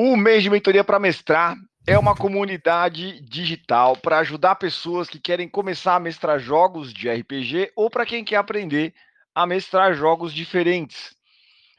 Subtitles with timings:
[0.00, 5.48] O mês de mentoria para mestrar é uma comunidade digital para ajudar pessoas que querem
[5.48, 8.94] começar a mestrar jogos de RPG ou para quem quer aprender
[9.34, 11.16] a mestrar jogos diferentes.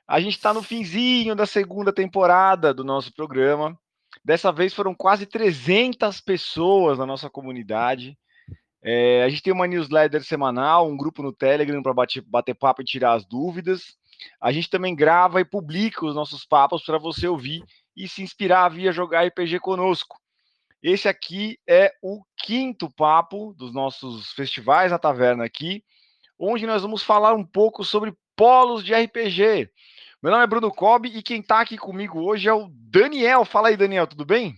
[0.05, 3.79] A gente está no finzinho da segunda temporada do nosso programa.
[4.21, 8.17] Dessa vez foram quase 300 pessoas na nossa comunidade.
[8.83, 12.81] É, a gente tem uma newsletter semanal, um grupo no Telegram para bater, bater papo
[12.81, 13.97] e tirar as dúvidas.
[14.41, 17.63] A gente também grava e publica os nossos papos para você ouvir
[17.95, 20.19] e se inspirar via jogar RPG conosco.
[20.81, 25.83] Esse aqui é o quinto papo dos nossos festivais na taverna aqui,
[26.37, 29.69] onde nós vamos falar um pouco sobre polos de RPG.
[30.23, 33.43] Meu nome é Bruno Cobb e quem está aqui comigo hoje é o Daniel.
[33.43, 34.55] Fala aí, Daniel, tudo bem?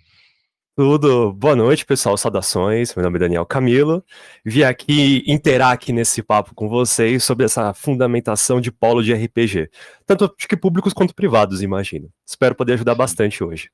[0.83, 1.31] Tudo.
[1.33, 2.17] Boa noite, pessoal.
[2.17, 2.95] Saudações.
[2.95, 4.03] Meu nome é Daniel Camilo.
[4.43, 9.69] Vim aqui interar aqui nesse papo com vocês sobre essa fundamentação de polo de RPG.
[10.07, 12.09] Tanto que públicos quanto privados, imagino.
[12.25, 13.69] Espero poder ajudar bastante hoje.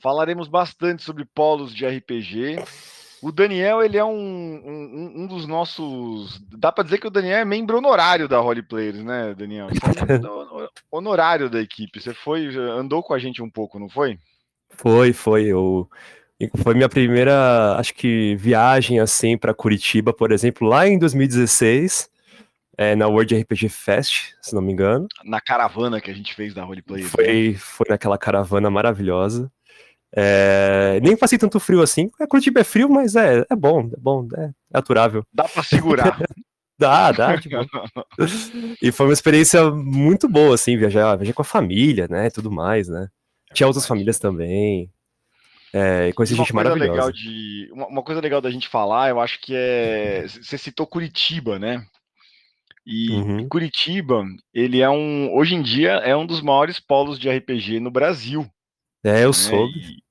[0.00, 2.64] Falaremos bastante sobre polos de RPG.
[3.20, 6.40] O Daniel, ele é um, um, um dos nossos.
[6.48, 9.68] Dá para dizer que o Daniel é membro honorário da Holy Players, né, Daniel?
[9.68, 10.18] Você é
[10.90, 12.00] honorário da equipe.
[12.00, 14.18] Você foi, andou com a gente um pouco, não foi?
[14.70, 15.44] Foi, foi.
[15.46, 15.88] Eu,
[16.56, 22.10] foi minha primeira, acho que, viagem assim para Curitiba, por exemplo, lá em 2016,
[22.76, 25.06] é, na World RPG Fest, se não me engano.
[25.24, 27.02] Na caravana que a gente fez da Roleplay.
[27.02, 27.08] Né?
[27.08, 29.50] Foi, foi naquela caravana maravilhosa.
[30.16, 32.10] É, nem passei tanto frio assim.
[32.20, 35.24] A Curitiba é frio, mas é, é bom, é bom, é, é aturável.
[35.32, 36.18] Dá para segurar.
[36.78, 37.38] dá, dá.
[37.38, 37.56] Tipo...
[38.80, 42.88] e foi uma experiência muito boa, assim, viajar, viajar com a família, né, tudo mais,
[42.88, 43.08] né.
[43.54, 44.90] Tinha outras famílias também.
[45.72, 46.92] É, conheci gente maravilhosa.
[46.92, 50.24] Legal de, uma, uma, coisa legal da gente falar, eu acho que é.
[50.28, 51.84] Você citou Curitiba, né?
[52.86, 53.48] E uhum.
[53.48, 55.34] Curitiba, ele é um.
[55.34, 58.46] Hoje em dia, é um dos maiores polos de RPG no Brasil.
[59.02, 59.32] É, eu né?
[59.32, 60.02] soube.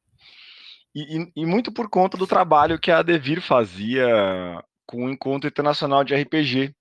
[0.94, 4.06] E, e, e, muito por conta do trabalho que a Devir fazia
[4.86, 6.76] com o Encontro Internacional de RPG.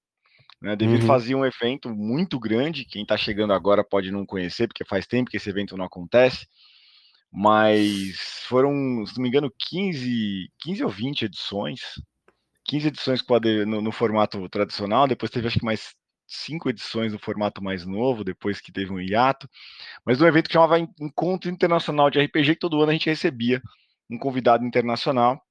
[0.62, 0.77] Né?
[0.77, 1.06] Devir uhum.
[1.06, 5.28] fazia um evento muito grande, quem está chegando agora pode não conhecer, porque faz tempo
[5.28, 6.47] que esse evento não acontece,
[7.33, 11.81] mas foram, se não me engano, 15, 15 ou 20 edições,
[12.65, 13.25] 15 edições
[13.67, 15.95] no, no formato tradicional, depois teve acho que mais
[16.28, 19.49] cinco edições no formato mais novo, depois que teve um hiato,
[20.06, 23.61] mas um evento que chamava Encontro Internacional de RPG, que todo ano a gente recebia
[24.09, 25.43] um convidado internacional.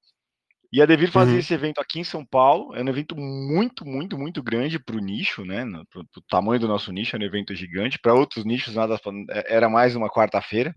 [0.72, 1.40] E a Devir fazia uhum.
[1.40, 5.00] esse evento aqui em São Paulo, é um evento muito, muito, muito grande para o
[5.00, 5.66] nicho, né?
[5.92, 8.00] Para o tamanho do nosso nicho, é um evento gigante.
[8.00, 9.00] Para outros nichos, nada
[9.48, 10.74] era mais uma quarta-feira,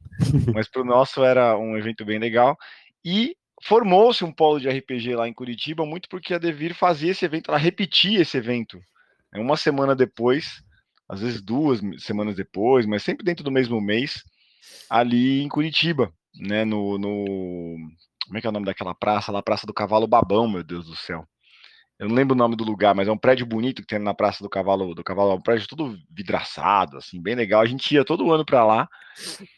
[0.54, 2.56] mas para o nosso era um evento bem legal.
[3.04, 7.24] E formou-se um polo de RPG lá em Curitiba, muito porque a Devir fazia esse
[7.24, 8.78] evento, ela repetia esse evento
[9.36, 10.62] é uma semana depois,
[11.08, 14.24] às vezes duas semanas depois, mas sempre dentro do mesmo mês,
[14.88, 16.64] ali em Curitiba, né?
[16.64, 17.76] No, no
[18.26, 19.32] como é que é o nome daquela praça?
[19.32, 21.24] Lá, Praça do Cavalo Babão, meu Deus do céu.
[21.98, 24.12] Eu não lembro o nome do lugar, mas é um prédio bonito que tem na
[24.12, 27.62] Praça do Cavalo, do Cavalo, um prédio todo vidraçado, assim, bem legal.
[27.62, 28.88] A gente ia todo ano para lá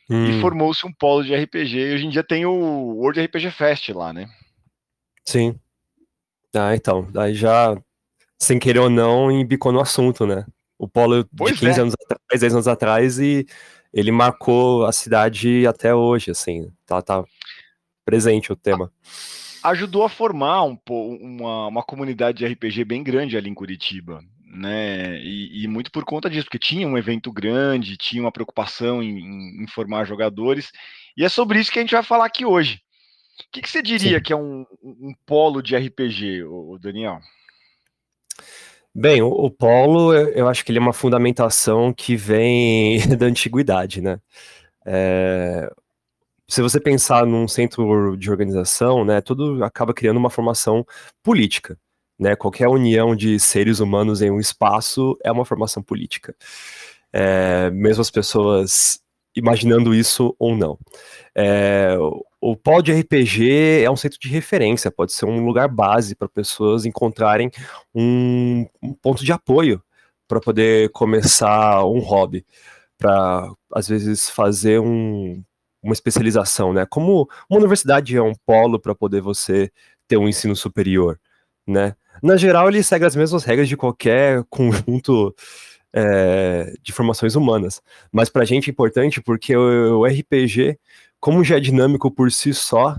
[0.08, 0.24] hum.
[0.26, 1.76] e formou-se um polo de RPG.
[1.76, 4.28] E hoje em dia tem o World RPG Fest lá, né?
[5.24, 5.58] Sim.
[6.54, 7.76] Ah, então, daí já
[8.38, 10.46] sem querer ou não, embicou no assunto, né?
[10.78, 11.82] O Polo pois de 15 é.
[11.82, 13.46] anos atrás, 10 anos atrás, e
[13.92, 17.24] ele marcou a cidade até hoje, assim, tá, tá
[18.08, 18.90] presente o tema.
[19.62, 25.20] Ajudou a formar um, uma, uma comunidade de RPG bem grande ali em Curitiba, né?
[25.20, 29.62] E, e, muito por conta disso, porque tinha um evento grande, tinha uma preocupação em,
[29.62, 30.72] em, formar jogadores,
[31.18, 32.80] e é sobre isso que a gente vai falar aqui hoje.
[33.40, 34.22] O que, que você diria Sim.
[34.22, 36.44] que é um, um, polo de RPG,
[36.80, 37.20] Daniel?
[38.94, 44.00] Bem, o, o polo, eu acho que ele é uma fundamentação que vem da antiguidade,
[44.00, 44.18] né?
[44.86, 45.70] É,
[46.48, 50.86] se você pensar num centro de organização, né, tudo acaba criando uma formação
[51.22, 51.78] política,
[52.18, 52.34] né?
[52.34, 56.34] Qualquer união de seres humanos em um espaço é uma formação política.
[57.12, 59.00] É, mesmo as pessoas
[59.36, 60.78] imaginando isso ou não.
[61.34, 61.96] É,
[62.40, 66.28] o polo de RPG é um centro de referência, pode ser um lugar base para
[66.28, 67.50] pessoas encontrarem
[67.94, 69.82] um, um ponto de apoio
[70.26, 72.44] para poder começar um hobby,
[72.98, 75.42] para às vezes fazer um,
[75.82, 76.86] uma especialização, né?
[76.86, 79.70] Como uma universidade é um polo para poder você
[80.06, 81.20] ter um ensino superior,
[81.66, 81.94] né?
[82.22, 85.34] Na geral, ele segue as mesmas regras de qualquer conjunto
[85.92, 87.80] é, de formações humanas,
[88.12, 90.78] mas para a gente é importante porque o, o RPG
[91.20, 92.96] como já é dinâmico por si só,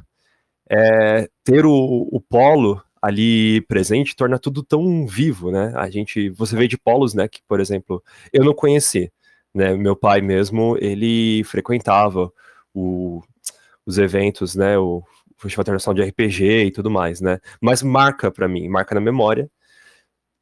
[0.69, 5.73] é, ter o, o polo ali presente torna tudo tão vivo, né?
[5.75, 8.03] A gente, você vê de polos, né, que, por exemplo,
[8.33, 9.11] eu não conheci,
[9.53, 9.73] né?
[9.75, 12.31] Meu pai mesmo, ele frequentava
[12.73, 13.21] o,
[13.85, 14.77] os eventos, né?
[14.77, 15.03] O
[15.37, 17.39] Festival Internacional de RPG e tudo mais, né?
[17.61, 19.49] Mas marca para mim, marca na memória.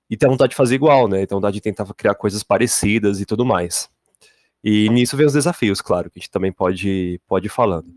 [0.09, 1.25] E tem vontade de fazer igual, né?
[1.25, 3.89] Tem vontade de tentar criar coisas parecidas e tudo mais.
[4.63, 7.93] E nisso vem os desafios, claro, que a gente também pode, pode ir falando.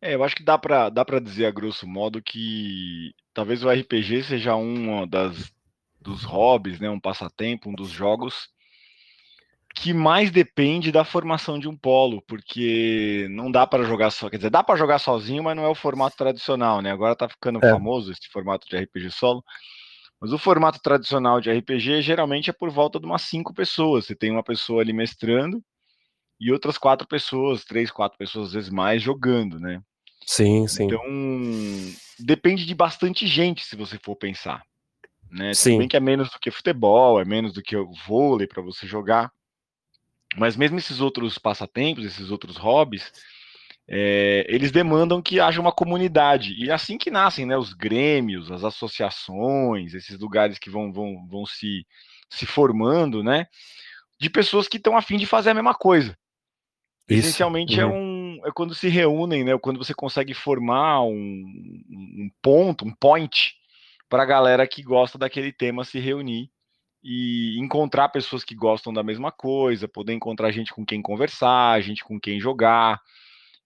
[0.00, 3.70] É, eu acho que dá para dá para dizer a grosso modo que talvez o
[3.70, 5.52] RPG seja um das
[6.00, 8.51] dos hobbies, né, um passatempo, um dos jogos
[9.74, 14.36] que mais depende da formação de um polo, porque não dá para jogar só, quer
[14.36, 16.90] dizer, dá para jogar sozinho, mas não é o formato tradicional, né?
[16.90, 17.70] Agora tá ficando é.
[17.70, 19.42] famoso esse formato de RPG solo.
[20.20, 24.06] Mas o formato tradicional de RPG geralmente é por volta de umas cinco pessoas.
[24.06, 25.60] Você tem uma pessoa ali mestrando
[26.38, 29.80] e outras quatro pessoas, três, quatro pessoas às vezes mais jogando, né?
[30.24, 30.84] Sim, sim.
[30.84, 31.02] Então
[32.20, 34.62] depende de bastante gente, se você for pensar.
[35.30, 35.54] Né?
[35.54, 35.70] Sim.
[35.70, 37.74] Tudo bem que é menos do que futebol, é menos do que
[38.06, 39.32] vôlei para você jogar.
[40.36, 43.12] Mas mesmo esses outros passatempos, esses outros hobbies,
[43.88, 46.54] é, eles demandam que haja uma comunidade.
[46.54, 51.26] E é assim que nascem né, os grêmios, as associações, esses lugares que vão, vão,
[51.28, 51.86] vão se,
[52.30, 53.46] se formando, né?
[54.18, 56.16] De pessoas que estão afim de fazer a mesma coisa.
[57.08, 57.28] Isso.
[57.28, 57.92] Essencialmente é uhum.
[57.92, 59.56] é um é quando se reúnem, né?
[59.58, 63.54] Quando você consegue formar um, um ponto, um point
[64.08, 66.50] para a galera que gosta daquele tema se reunir
[67.02, 72.04] e encontrar pessoas que gostam da mesma coisa, poder encontrar gente com quem conversar, gente
[72.04, 73.00] com quem jogar.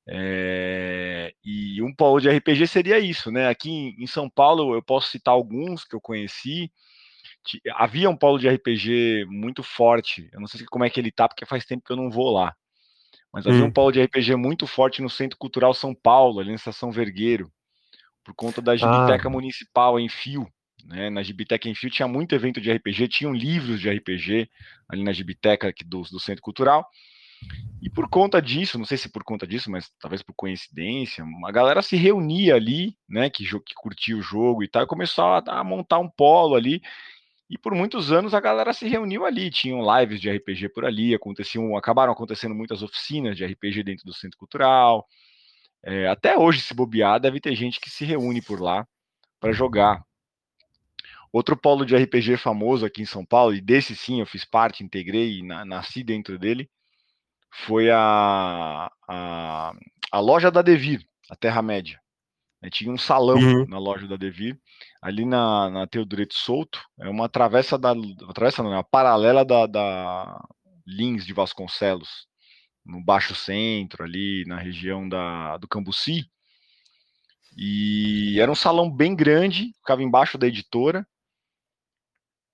[0.09, 3.49] É, e um polo de RPG seria isso, né?
[3.49, 6.71] Aqui em São Paulo eu posso citar alguns que eu conheci.
[7.75, 10.29] Havia um polo de RPG muito forte.
[10.33, 12.31] Eu não sei como é que ele tá, porque faz tempo que eu não vou
[12.31, 12.55] lá.
[13.33, 13.67] Mas havia hum.
[13.67, 17.53] um polo de RPG muito forte no Centro Cultural São Paulo, ali na Estação Vergueiro,
[18.25, 19.31] por conta da Gibiteca ah.
[19.31, 20.49] Municipal em Fio.
[20.87, 21.11] Né?
[21.11, 24.49] Na Gibiteca em Fio tinha muito evento de RPG, tinham livros de RPG
[24.89, 26.89] ali na Gibiteca aqui do, do Centro Cultural.
[27.83, 31.53] E por conta disso, não sei se por conta disso, mas talvez por coincidência, uma
[31.53, 35.43] galera se reunia ali, né, que, que curtia o jogo e tal, e começou a,
[35.47, 36.81] a, montar um polo ali.
[37.49, 41.15] E por muitos anos a galera se reuniu ali, tinham lives de RPG por ali,
[41.15, 45.07] aconteciam, acabaram acontecendo muitas oficinas de RPG dentro do centro cultural.
[45.85, 48.87] É, até hoje, se bobear, deve ter gente que se reúne por lá
[49.39, 50.06] para jogar.
[51.37, 54.83] Outro polo de RPG famoso aqui em São Paulo, e desse sim eu fiz parte,
[54.83, 56.67] integrei e na, nasci dentro dele,
[57.51, 59.73] foi a, a,
[60.13, 62.01] a loja da Devir, a Terra-média.
[62.71, 63.67] Tinha um salão uhum.
[63.69, 64.59] na loja da Devir,
[65.03, 67.93] ali na, na Teodoreto Souto, é uma travessa da.
[67.93, 70.43] Uma travessa não, é uma paralela da, da
[70.87, 72.27] Lins de Vasconcelos,
[72.83, 76.31] no Baixo Centro, ali na região da, do Cambuci.
[77.55, 81.07] E era um salão bem grande, ficava embaixo da editora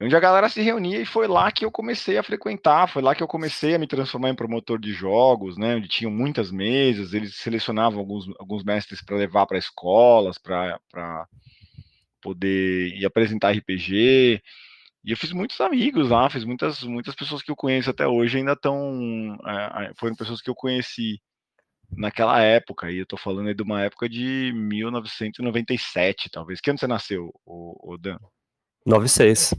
[0.02, 3.14] onde a galera se reunia e foi lá que eu comecei a frequentar, foi lá
[3.14, 7.14] que eu comecei a me transformar em promotor de jogos, né, onde tinham muitas mesas,
[7.14, 11.26] eles selecionavam alguns, alguns mestres para levar para escolas, para
[12.20, 14.42] poder ir apresentar RPG,
[15.04, 18.38] e eu fiz muitos amigos lá, fiz muitas, muitas pessoas que eu conheço até hoje
[18.38, 21.20] ainda estão, é, foram pessoas que eu conheci
[21.90, 26.60] naquela época, e eu tô falando aí de uma época de 1997, talvez.
[26.60, 28.16] Que ano você nasceu, o, o Dan?
[28.86, 29.54] 96.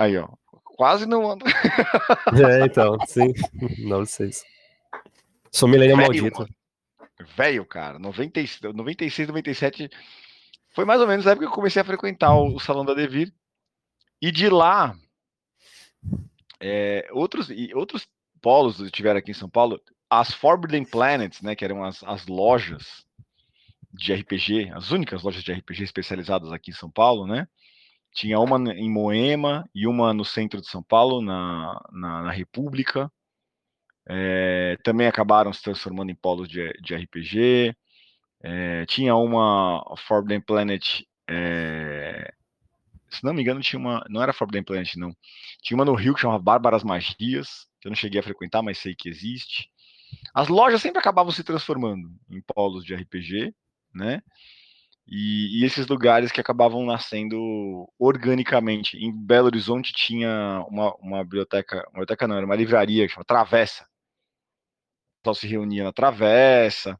[0.00, 0.26] Aí, ó.
[0.64, 1.44] Quase não anda.
[2.32, 3.34] é, então, sim.
[3.86, 4.42] 96.
[5.52, 6.48] Sou milênio maldito.
[7.36, 7.98] Velho, cara.
[7.98, 9.90] 96, 96, 97.
[10.70, 12.94] Foi mais ou menos a época que eu comecei a frequentar o, o Salão da
[12.94, 13.30] Devir.
[14.22, 14.96] E de lá,
[16.58, 18.08] é, outros, e outros
[18.40, 22.26] polos que tiveram aqui em São Paulo, as Forbidden Planets, né, que eram as, as
[22.26, 23.04] lojas
[23.92, 27.46] de RPG, as únicas lojas de RPG especializadas aqui em São Paulo, né?
[28.12, 33.10] Tinha uma em Moema e uma no centro de São Paulo, na, na, na República.
[34.08, 37.74] É, também acabaram se transformando em polos de, de RPG.
[38.42, 41.02] É, tinha uma Forbidden Planet.
[41.28, 42.32] É,
[43.10, 44.04] se não me engano, tinha uma.
[44.08, 45.14] Não era Forbidden Planet, não.
[45.62, 48.78] Tinha uma no Rio que chamava Bárbaras Magias, que eu não cheguei a frequentar, mas
[48.78, 49.70] sei que existe.
[50.34, 53.54] As lojas sempre acabavam se transformando em polos de RPG,
[53.94, 54.22] né?
[55.06, 57.36] E, e, esses lugares que acabavam nascendo
[57.98, 58.96] organicamente.
[58.96, 63.24] Em Belo Horizonte tinha uma, uma biblioteca, uma biblioteca não, era uma livraria que chama
[63.24, 63.82] Travessa.
[63.82, 66.98] O pessoal se reunia na Travessa.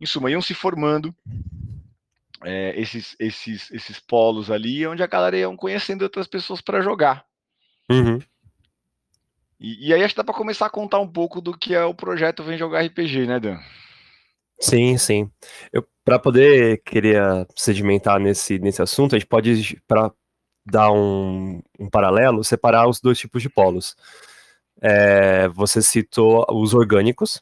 [0.00, 1.14] Em suma, iam se formando
[2.44, 7.24] é, esses, esses, esses polos ali, onde a galera ia conhecendo outras pessoas para jogar.
[7.90, 8.18] Uhum.
[9.58, 11.84] E, e, aí acho que dá para começar a contar um pouco do que é
[11.84, 13.58] o projeto Vem Jogar RPG, né, Dan?
[14.58, 15.30] Sim, sim.
[15.70, 17.22] Eu para poder querer
[17.54, 20.10] sedimentar nesse, nesse assunto, a gente pode, para
[20.66, 23.94] dar um, um, paralelo, separar os dois tipos de polos.
[24.82, 27.40] É, você citou os orgânicos,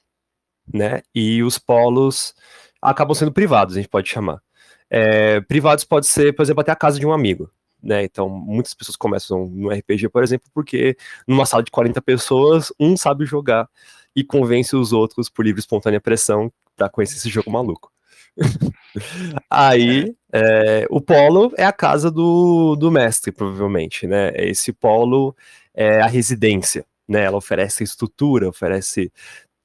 [0.70, 1.00] né?
[1.14, 2.34] E os polos
[2.82, 4.42] acabam sendo privados, a gente pode chamar.
[4.90, 7.50] É, privados pode ser, por exemplo, até a casa de um amigo.
[7.82, 8.04] Né?
[8.04, 10.94] Então, muitas pessoas começam no RPG, por exemplo, porque
[11.26, 13.66] numa sala de 40 pessoas, um sabe jogar
[14.14, 17.90] e convence os outros por livre e espontânea pressão para conhecer esse jogo maluco.
[19.50, 24.32] Aí, é, o polo é a casa do, do mestre, provavelmente, né?
[24.34, 25.34] Esse polo
[25.74, 27.24] é a residência, né?
[27.24, 29.12] Ela oferece estrutura, oferece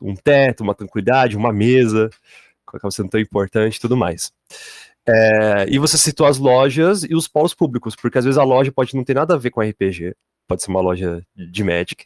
[0.01, 2.09] um teto, uma tranquilidade, uma mesa,
[2.69, 4.31] que acaba sendo tão importante e tudo mais.
[5.07, 8.71] É, e você citou as lojas e os polos públicos, porque às vezes a loja
[8.71, 10.15] pode não ter nada a ver com RPG,
[10.47, 12.05] pode ser uma loja de Magic,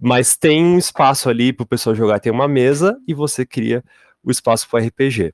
[0.00, 3.82] mas tem um espaço ali para o pessoal jogar, tem uma mesa e você cria
[4.22, 5.32] o espaço para RPG.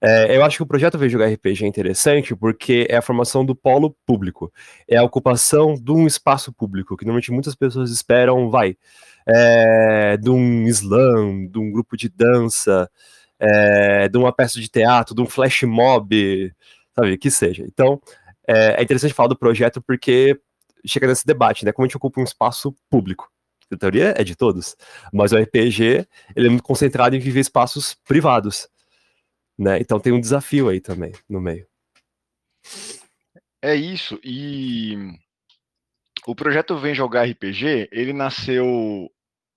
[0.00, 3.44] É, eu acho que o projeto Vem Jogar RPG é interessante porque é a formação
[3.44, 4.52] do polo público,
[4.88, 8.76] é a ocupação de um espaço público, que normalmente muitas pessoas esperam, vai,
[9.26, 12.90] é, de um slam, de um grupo de dança,
[13.38, 16.52] é, de uma peça de teatro, de um flash mob,
[16.94, 17.64] sabe, que seja.
[17.66, 18.00] Então,
[18.46, 20.38] é, é interessante falar do projeto porque
[20.84, 23.30] chega nesse debate, né, como a gente ocupa um espaço público.
[23.72, 24.76] A teoria é de todos,
[25.12, 28.68] mas o RPG ele é muito concentrado em viver espaços privados,
[29.58, 29.78] né?
[29.80, 31.66] Então tem um desafio aí também no meio.
[33.62, 34.20] É isso.
[34.22, 34.96] E
[36.26, 39.10] o projeto Vem Jogar RPG, ele nasceu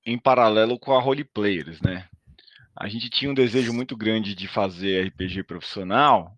[0.05, 2.07] em paralelo com a Role Players, né?
[2.75, 6.33] A gente tinha um desejo muito grande de fazer RPG profissional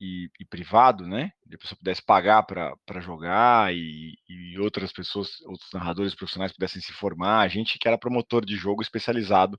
[0.00, 1.32] e, e privado, né?
[1.48, 6.82] Que a pessoa pudesse pagar para jogar e, e, outras pessoas, outros narradores profissionais pudessem
[6.82, 7.40] se formar.
[7.40, 9.58] A gente que era promotor de jogo especializado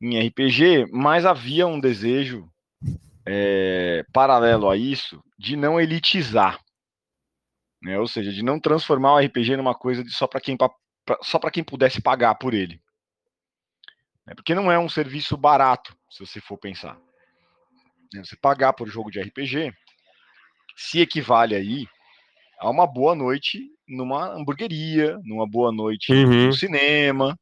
[0.00, 2.48] em RPG, mas havia um desejo
[3.26, 6.60] é, paralelo a isso de não elitizar,
[7.82, 7.98] né?
[7.98, 10.70] Ou seja, de não transformar o RPG numa coisa de só para quem pra,
[11.22, 12.80] só para quem pudesse pagar por ele.
[14.26, 14.34] Né?
[14.34, 16.98] Porque não é um serviço barato, se você for pensar.
[18.12, 18.24] Né?
[18.24, 19.72] Você pagar por jogo de RPG
[20.76, 21.86] se equivale aí
[22.58, 26.46] a uma boa noite numa hamburgueria, numa boa noite uhum.
[26.46, 27.38] no cinema.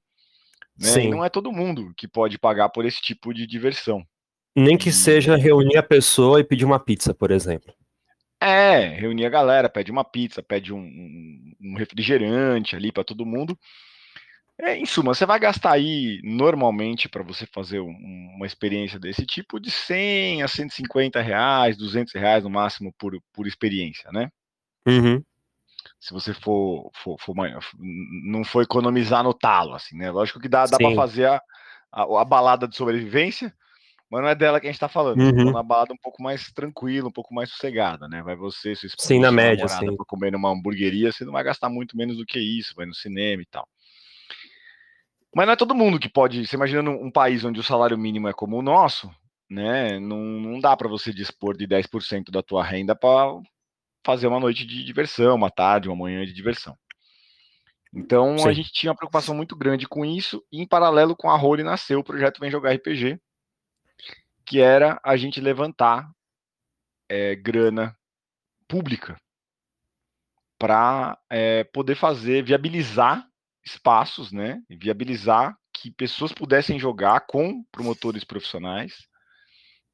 [0.78, 1.08] Né?
[1.08, 4.04] não é todo mundo que pode pagar por esse tipo de diversão.
[4.56, 4.92] Nem que e...
[4.92, 7.72] seja reunir a pessoa e pedir uma pizza, por exemplo.
[8.40, 13.58] É, reunir a galera, pede uma pizza, pede um, um refrigerante ali para todo mundo.
[14.60, 17.90] É, em suma, você vai gastar aí normalmente para você fazer um,
[18.36, 23.48] uma experiência desse tipo de 100 a 150 reais, 200 reais no máximo por, por
[23.48, 24.28] experiência, né?
[24.86, 25.22] Uhum.
[26.04, 27.34] Se você for, for, for,
[28.26, 30.10] não for economizar no talo, assim, né?
[30.10, 31.40] Lógico que dá, dá para fazer a,
[31.90, 33.50] a, a, balada de sobrevivência,
[34.10, 35.18] mas não é dela que a gente está falando.
[35.18, 35.48] Uhum.
[35.48, 38.22] Uma balada um pouco mais tranquila, um pouco mais sossegada, né?
[38.22, 39.96] Vai você, sua esposa, sim, na média, sim.
[39.96, 42.94] para comer numa hamburgueria, você não vai gastar muito menos do que isso, vai no
[42.94, 43.66] cinema e tal.
[45.34, 46.46] Mas não é todo mundo que pode.
[46.46, 49.10] Você imaginando um país onde o salário mínimo é como o nosso,
[49.48, 49.98] né?
[49.98, 53.40] Não, não dá para você dispor de 10% da tua renda para
[54.04, 56.76] fazer uma noite de diversão, uma tarde, uma manhã de diversão.
[57.92, 58.48] Então Sim.
[58.48, 61.62] a gente tinha uma preocupação muito grande com isso, e em paralelo com a Role
[61.62, 63.20] nasceu o projeto Vem Jogar RPG,
[64.44, 66.10] que era a gente levantar
[67.08, 67.96] é, grana
[68.66, 69.16] pública
[70.58, 73.26] para é, poder fazer, viabilizar
[73.64, 79.06] espaços, né, viabilizar que pessoas pudessem jogar com promotores profissionais,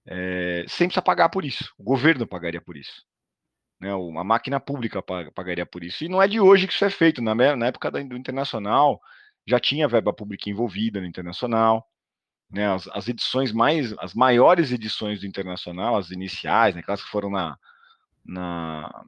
[0.06, 1.72] é, sem precisar pagar por isso.
[1.78, 3.04] O governo pagaria por isso.
[3.80, 5.02] Né, a máquina pública
[5.34, 6.04] pagaria por isso.
[6.04, 7.22] E não é de hoje que isso é feito.
[7.22, 9.00] Na, na época do internacional,
[9.46, 11.86] já tinha verba pública envolvida no internacional.
[12.50, 17.08] Né, as, as, edições mais, as maiores edições do internacional, as iniciais, né, aquelas que
[17.08, 17.56] foram na,
[18.24, 19.04] na,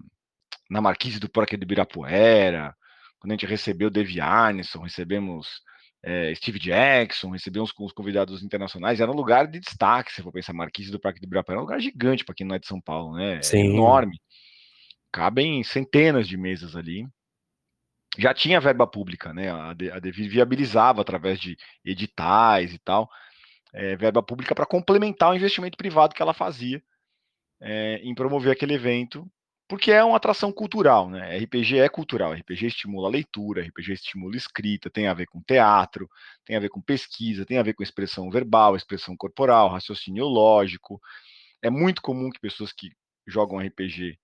[0.70, 2.74] na Marquise do Parque de Ibirapuera,
[3.18, 5.60] quando a gente recebeu Dave Arneson, recebemos
[6.04, 10.52] é, Steve Jackson, recebemos os convidados internacionais, era um lugar de destaque, se for pensar,
[10.52, 12.80] Marquise do Parque do Ibirapuera, é um lugar gigante para quem não é de São
[12.80, 13.38] Paulo, né?
[13.38, 13.74] É Sim.
[13.74, 14.20] enorme.
[15.12, 17.06] Cabem centenas de mesas ali.
[18.18, 19.50] Já tinha verba pública, né?
[19.50, 23.10] A, a Devi viabilizava através de editais e tal,
[23.72, 26.82] é, verba pública para complementar o investimento privado que ela fazia
[27.60, 29.30] é, em promover aquele evento
[29.72, 31.38] porque é uma atração cultural, né?
[31.38, 35.40] RPG é cultural, RPG estimula a leitura, RPG estimula a escrita, tem a ver com
[35.40, 36.10] teatro,
[36.44, 41.00] tem a ver com pesquisa, tem a ver com expressão verbal, expressão corporal, raciocínio lógico.
[41.62, 42.90] É muito comum que pessoas que
[43.26, 44.18] jogam RPG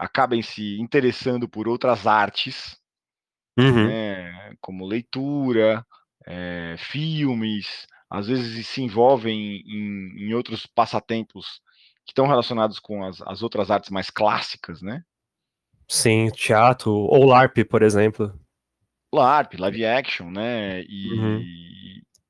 [0.00, 2.78] acabem se interessando por outras artes,
[3.58, 3.86] uhum.
[3.86, 4.54] né?
[4.58, 5.86] como leitura,
[6.26, 11.60] é, filmes, às vezes se envolvem em, em outros passatempos
[12.06, 15.04] que estão relacionados com as, as outras artes mais clássicas, né?
[15.86, 18.32] Sim, teatro, ou LARP, por exemplo.
[19.12, 20.82] LARP, live action, né?
[20.82, 21.44] E, uhum.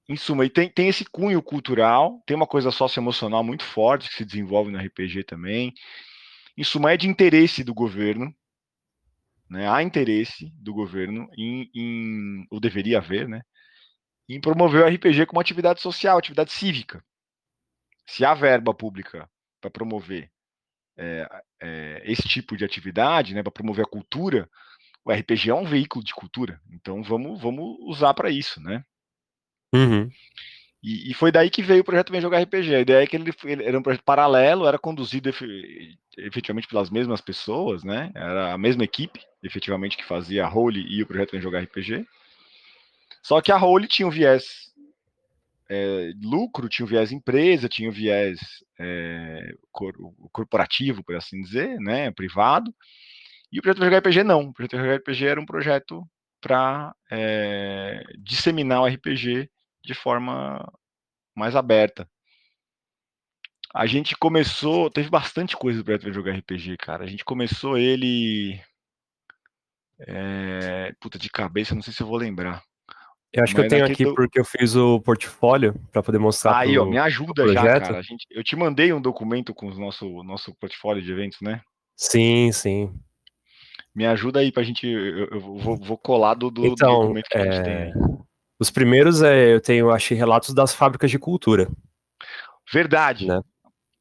[0.09, 4.17] em suma, e tem, tem esse cunho cultural, tem uma coisa socioemocional muito forte que
[4.17, 5.73] se desenvolve no RPG também.
[6.65, 8.35] Suma, é de interesse do governo,
[9.49, 9.69] né?
[9.69, 13.43] Há interesse do governo em, em ou deveria haver, né?
[14.29, 17.05] Em promover o RPG como atividade social, atividade cívica.
[18.07, 19.29] Se há verba pública
[19.61, 20.31] para promover
[20.97, 24.49] é, é, esse tipo de atividade, né, para promover a cultura,
[25.05, 28.85] o RPG é um veículo de cultura, então vamos, vamos usar para isso, né?
[29.75, 30.11] Uhum.
[30.83, 32.75] E, e, foi daí que veio o projeto Vem Jogar RPG.
[32.75, 35.29] A ideia é que ele, ele, era um projeto paralelo, era conduzido
[36.17, 38.11] efetivamente pelas mesmas pessoas, né?
[38.15, 42.07] Era a mesma equipe, efetivamente, que fazia a Role e o projeto Vem Jogar RPG.
[43.23, 44.73] Só que a Role tinha um viés
[45.69, 48.41] é, lucro, tinha um viés empresa, tinha um viés
[48.79, 49.95] é, cor,
[50.33, 52.11] corporativo, por assim dizer, né?
[52.11, 52.75] Privado.
[53.53, 54.45] E o projeto RPG não.
[54.45, 56.09] O projeto RPG era um projeto
[56.41, 59.51] para é, disseminar o RPG
[59.85, 60.67] de forma
[61.35, 62.09] mais aberta.
[63.75, 67.05] A gente começou, teve bastante coisa para jogar RPG, cara.
[67.05, 68.61] A gente começou ele.
[70.01, 72.63] É, puta de cabeça, não sei se eu vou lembrar.
[73.33, 74.15] Eu acho Mas que eu tenho aqui tô...
[74.15, 76.59] porque eu fiz o portfólio para poder mostrar.
[76.59, 78.03] Aí, pro, ó, me ajuda já, cara.
[78.03, 81.61] Gente, eu te mandei um documento com o nosso, nosso portfólio de eventos, né?
[81.97, 82.93] Sim, sim.
[83.95, 84.85] Me ajuda aí pra gente.
[84.85, 87.41] Eu, eu vou, vou, colar do, do então, documento que é...
[87.41, 87.93] a gente tem aí.
[88.61, 91.67] Os primeiros é, eu tenho, achei relatos das fábricas de cultura.
[92.71, 93.27] Verdade.
[93.27, 93.41] Né?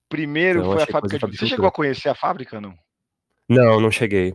[0.09, 1.37] Primeiro então, foi a fábrica de...
[1.37, 2.77] Você chegou a conhecer a fábrica, não?
[3.47, 4.33] Não, não cheguei.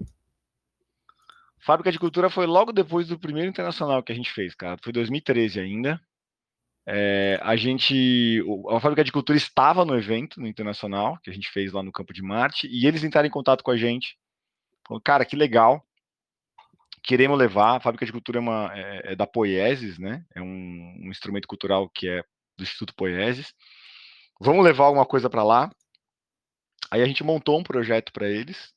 [1.61, 4.79] Fábrica de Cultura foi logo depois do primeiro internacional que a gente fez, cara.
[4.83, 6.01] Foi 2013 ainda.
[6.87, 11.51] É, a gente, a Fábrica de Cultura estava no evento, no internacional, que a gente
[11.51, 14.19] fez lá no Campo de Marte, e eles entraram em contato com a gente.
[14.87, 15.83] Falaram, cara, que legal
[17.05, 17.77] queremos levar.
[17.77, 20.25] A Fábrica de Cultura é, uma, é, é da Poieses, né?
[20.35, 22.23] É um, um, instrumento cultural que é
[22.57, 23.53] do Instituto Poieses.
[24.41, 25.71] Vamos levar alguma coisa para lá.
[26.91, 28.73] Aí a gente montou um projeto para eles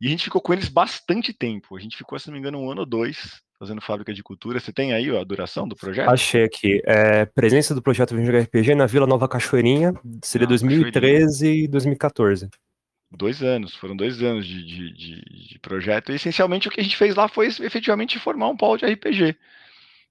[0.00, 1.76] e a gente ficou com eles bastante tempo.
[1.76, 4.60] A gente ficou, se não me engano, um ano ou dois fazendo Fábrica de Cultura.
[4.60, 6.08] Você tem aí a duração do projeto?
[6.08, 6.80] Achei aqui.
[6.86, 9.92] É, presença do projeto Vem Jogar RPG na Vila Nova Cachoeirinha,
[10.22, 12.48] seria ah, 2013 e 2014
[13.10, 16.82] dois anos, foram dois anos de, de, de, de, projeto, e essencialmente o que a
[16.82, 19.36] gente fez lá foi efetivamente formar um polo de RPG.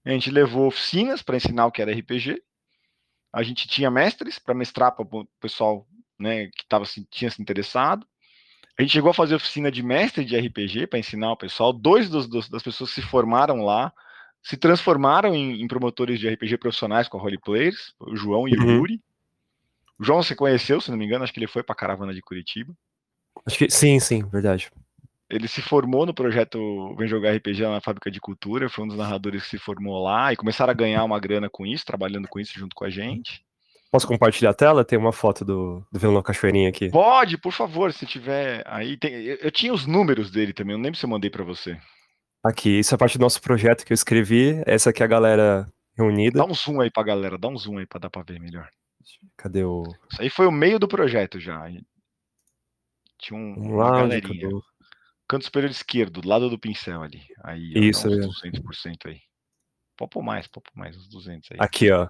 [0.05, 2.41] A gente levou oficinas para ensinar o que era RPG,
[3.33, 8.07] a gente tinha mestres para mestrar para o pessoal né, que tava, tinha se interessado,
[8.77, 12.09] a gente chegou a fazer oficina de mestre de RPG para ensinar o pessoal, dois
[12.09, 13.91] dos, dos, das pessoas se formaram lá,
[14.43, 18.61] se transformaram em, em, promotores de RPG profissionais com a Roleplayers, o João e o
[18.61, 18.75] uhum.
[18.75, 19.01] Yuri.
[19.99, 22.13] O João você conheceu, se não me engano, acho que ele foi para a caravana
[22.13, 22.71] de Curitiba.
[23.45, 24.71] Acho que sim, sim, verdade.
[25.29, 28.97] Ele se formou no projeto Vem Jogar RPG na Fábrica de Cultura, foi um dos
[28.97, 32.39] narradores que se formou lá e começaram a ganhar uma grana com isso, trabalhando com
[32.39, 33.45] isso junto com a gente.
[33.91, 34.83] Posso compartilhar a tela?
[34.83, 36.89] Tem uma foto do, do Vilão Cachoeirinha aqui.
[36.89, 38.97] Pode, por favor, se tiver aí.
[38.97, 41.77] Tem, eu, eu, tinha os números dele também, não lembro se eu mandei para você.
[42.43, 44.61] Aqui, isso é parte do nosso projeto que eu escrevi.
[44.65, 46.39] Essa aqui é a galera reunida.
[46.39, 48.69] Dá um zoom aí pra galera, dá um zoom aí pra dar pra ver melhor.
[49.37, 49.83] Cadê o.
[50.11, 51.69] Isso aí foi o meio do projeto já.
[53.17, 54.49] Tinha um, um uma galerinha.
[54.49, 54.63] Do...
[55.27, 57.21] Canto superior esquerdo, do lado do pincel ali.
[57.43, 59.19] Aí, Isso, uns 200% aí.
[59.97, 61.57] Pode mais, pode mais, uns 200 aí.
[61.59, 62.07] Aqui, ó.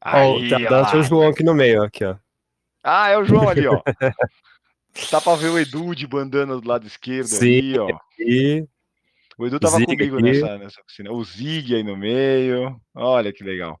[0.00, 0.96] Aí, oh, tá, ó.
[0.96, 2.16] o João aqui no meio, aqui, ó.
[2.82, 3.82] Ah, é o João ali, ó.
[5.10, 7.98] Dá pra ver o Edu de bandana do lado esquerdo Sim, ali, ó.
[8.18, 8.68] E...
[9.40, 11.10] O Edu tava Zig comigo nessa, nessa oficina.
[11.10, 12.78] O Zig aí no meio.
[12.94, 13.80] Olha que legal.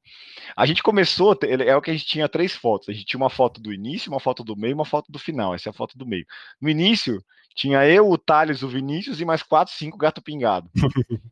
[0.56, 2.88] A gente começou, é o que a gente tinha três fotos.
[2.88, 5.18] A gente tinha uma foto do início, uma foto do meio e uma foto do
[5.18, 5.54] final.
[5.54, 6.24] Essa é a foto do meio.
[6.58, 7.22] No início,
[7.54, 10.70] tinha eu, o Thales, o Vinícius e mais quatro, cinco gato pingado.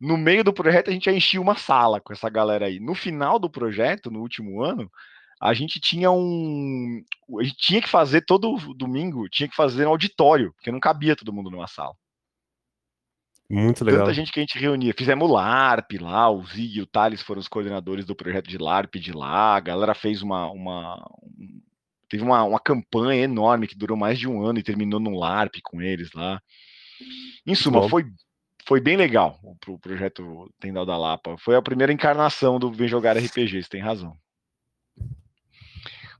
[0.00, 2.78] no meio do projeto, a gente já enchia uma sala com essa galera aí.
[2.78, 4.88] No final do projeto, no último ano,
[5.40, 7.02] a gente tinha um.
[7.40, 11.16] A gente tinha que fazer todo domingo, tinha que fazer um auditório, porque não cabia
[11.16, 11.96] todo mundo numa sala.
[13.48, 14.00] Muito legal.
[14.00, 14.94] Tanta gente que a gente reunia.
[14.96, 18.96] Fizemos LARP lá, o Zig e o Thales foram os coordenadores do projeto de LARP
[18.96, 19.56] de lá.
[19.56, 20.50] A galera fez uma.
[20.50, 21.04] uma
[22.08, 25.56] teve uma, uma campanha enorme que durou mais de um ano e terminou num LARP
[25.62, 26.40] com eles lá.
[27.46, 28.06] Em suma, foi,
[28.66, 31.36] foi bem legal o, o projeto Tendal da Lapa.
[31.38, 34.16] Foi a primeira encarnação do Vem Jogar RPG, você tem razão.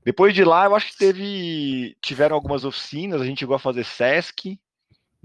[0.03, 3.83] Depois de lá, eu acho que teve tiveram algumas oficinas, a gente chegou a fazer
[3.83, 4.59] SESC,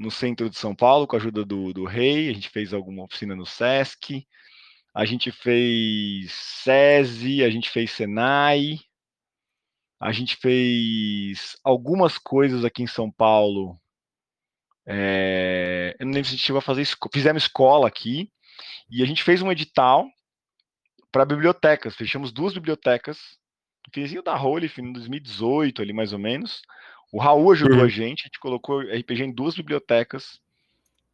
[0.01, 3.05] no centro de São Paulo, com a ajuda do, do Rei, a gente fez alguma
[3.05, 4.27] oficina no SESC,
[4.95, 8.79] a gente fez SESI, a gente fez Senai,
[10.01, 13.79] a gente fez algumas coisas aqui em São Paulo.
[14.87, 18.33] É, eu não lembro se a gente chegou a fazer, fizemos escola aqui.
[18.91, 20.09] E a gente fez um edital
[21.13, 21.95] para bibliotecas.
[21.95, 23.19] Fechamos duas bibliotecas.
[23.93, 26.63] Fizinho da Role, em 2018, ali mais ou menos.
[27.13, 27.85] O Raul ajudou uhum.
[27.85, 30.41] a gente, a gente colocou RPG em duas bibliotecas,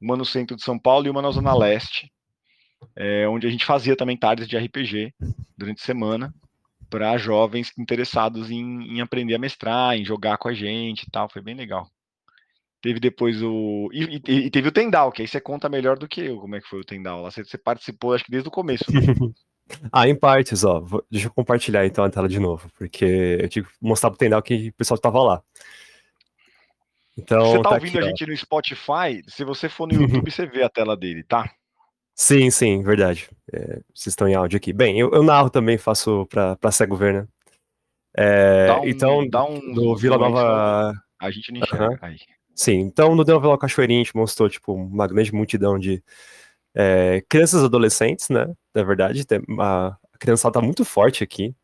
[0.01, 2.13] uma no centro de São Paulo e uma na Zona Leste,
[2.95, 5.15] é, onde a gente fazia também tardes de RPG
[5.57, 6.35] durante a semana
[6.89, 11.29] para jovens interessados em, em, aprender a mestrar, em jogar com a gente e tal.
[11.29, 11.89] Foi bem legal.
[12.81, 13.89] Teve depois o.
[13.93, 16.55] E, e, e, teve o Tendal, que aí você conta melhor do que eu como
[16.55, 17.23] é que foi o Tendal.
[17.23, 18.85] Lá você, você participou, acho que desde o começo.
[18.93, 19.01] Né?
[19.91, 20.85] ah, em partes, ó.
[21.11, 24.43] Deixa eu compartilhar então a tela de novo, porque eu tive que mostrar pro Tendal
[24.43, 25.43] que o pessoal estava lá.
[27.17, 28.27] Então, você tá, tá ouvindo aqui, a gente ó.
[28.27, 29.23] no Spotify?
[29.27, 31.51] Se você for no YouTube, você vê a tela dele, tá?
[32.15, 33.29] Sim, sim, verdade.
[33.53, 34.73] É, vocês estão em áudio aqui.
[34.73, 37.29] Bem, eu, eu narro também, faço para cego ver, né?
[38.17, 40.95] É, um, então, dá um do Vila Nova.
[41.21, 41.99] A gente não enxerga uhum.
[42.01, 42.17] aí.
[42.55, 46.03] Sim, então no Vila Nova Cachoeirinha a gente mostrou tipo, uma grande multidão de
[46.75, 48.47] é, crianças e adolescentes, né?
[48.75, 49.23] Na verdade,
[49.61, 51.55] a, a criançada tá muito forte aqui.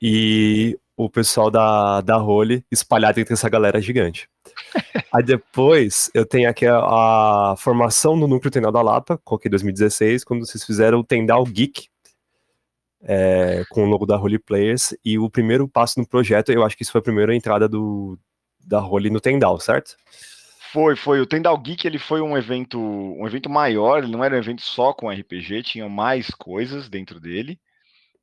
[0.00, 4.28] E o pessoal da, da Role espalhado entre essa galera gigante.
[5.12, 10.24] Aí depois eu tenho aqui a, a formação do núcleo Tendal da Lapa, coloquei 2016,
[10.24, 11.88] quando vocês fizeram o Tendal Geek,
[13.02, 16.76] é, com o logo da Holy Players, e o primeiro passo no projeto, eu acho
[16.76, 18.18] que isso foi a primeira entrada do,
[18.64, 19.96] da Holy no Tendal, certo?
[20.72, 21.20] Foi, foi.
[21.20, 24.62] O Tendal Geek ele foi um evento, um evento maior, ele não era um evento
[24.62, 27.58] só com RPG, tinha mais coisas dentro dele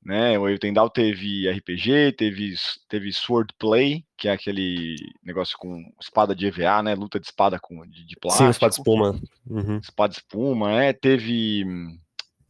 [0.05, 0.37] né?
[0.37, 2.53] O Tendal teve RPG, teve,
[2.89, 6.93] teve Swordplay, que é aquele negócio com espada de EVA, né?
[6.93, 8.43] Luta de espada com, de, de plástico.
[8.43, 9.21] Sim, espada espuma.
[9.47, 9.77] Uhum.
[9.77, 10.91] Espada espuma, é.
[10.91, 11.65] Teve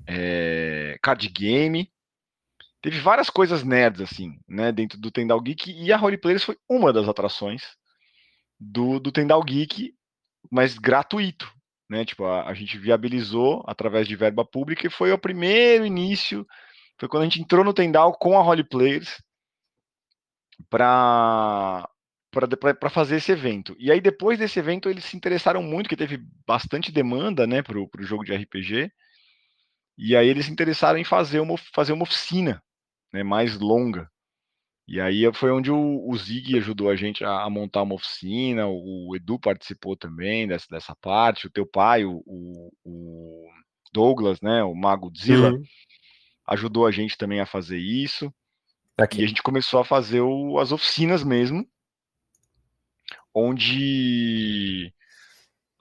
[0.07, 1.91] é, card game.
[2.81, 4.71] Teve várias coisas nerds, assim, né?
[4.71, 5.71] Dentro do Tendal Geek.
[5.71, 7.61] E a Roleplayers foi uma das atrações
[8.59, 9.93] do, do Tendal Geek,
[10.51, 11.51] mas gratuito.
[11.89, 16.47] Né, tipo, a, a gente viabilizou através de verba pública e foi o primeiro início
[16.99, 19.21] foi quando a gente entrou no Tendal com a Holly Players
[20.69, 21.87] para
[22.79, 23.75] para fazer esse evento.
[23.77, 27.77] E aí, depois desse evento, eles se interessaram muito, que teve bastante demanda né, para
[27.77, 28.91] o jogo de RPG.
[29.95, 32.59] E aí eles se interessaram em fazer uma, fazer uma oficina
[33.13, 34.09] né, mais longa.
[34.87, 38.65] E aí foi onde o, o Zig ajudou a gente a, a, montar uma oficina,
[38.67, 43.47] o Edu participou também dessa, dessa parte, o teu pai, o, o, o
[43.93, 45.63] Douglas, né, o Mago Zilla, uhum
[46.47, 48.33] ajudou a gente também a fazer isso.
[48.97, 49.21] Aqui.
[49.21, 51.67] E a gente começou a fazer o, as oficinas mesmo,
[53.33, 54.93] onde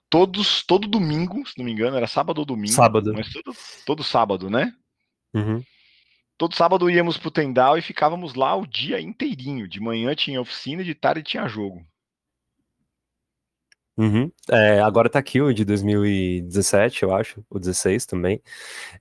[0.09, 2.73] todos todo domingo, se não me engano, era sábado ou domingo.
[2.73, 3.13] Sábado.
[3.13, 4.73] Mas todo, todo sábado, né?
[5.33, 5.63] Uhum.
[6.37, 9.67] Todo sábado íamos pro Tendal e ficávamos lá o dia inteirinho.
[9.67, 11.85] De manhã tinha oficina, de tarde tinha jogo.
[13.95, 14.31] Uhum.
[14.49, 18.41] É, agora tá aqui o de 2017, eu acho, o 16 também.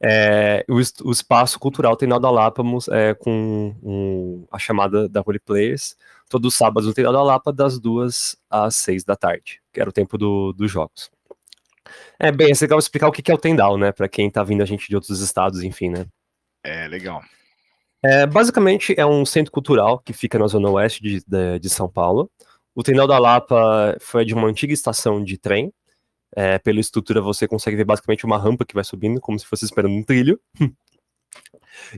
[0.02, 5.96] É, o, o, espaço cultural Tendal da Lapa é, com um, a chamada da Players,
[6.28, 9.88] todos os sábados no Tendal da Lapa, das duas às seis da tarde, que era
[9.88, 11.10] o tempo do, dos jogos.
[12.18, 14.62] É bem, é legal explicar o que é o Tendal, né, para quem tá vindo
[14.62, 16.06] a gente de outros estados, enfim, né.
[16.62, 17.22] É, legal.
[18.04, 21.88] É, basicamente é um centro cultural que fica na zona oeste de, de, de São
[21.88, 22.30] Paulo,
[22.74, 25.72] o Tendal da Lapa foi de uma antiga estação de trem.
[26.34, 29.64] É, pela estrutura você consegue ver basicamente uma rampa que vai subindo, como se fosse
[29.64, 30.40] esperando um trilho.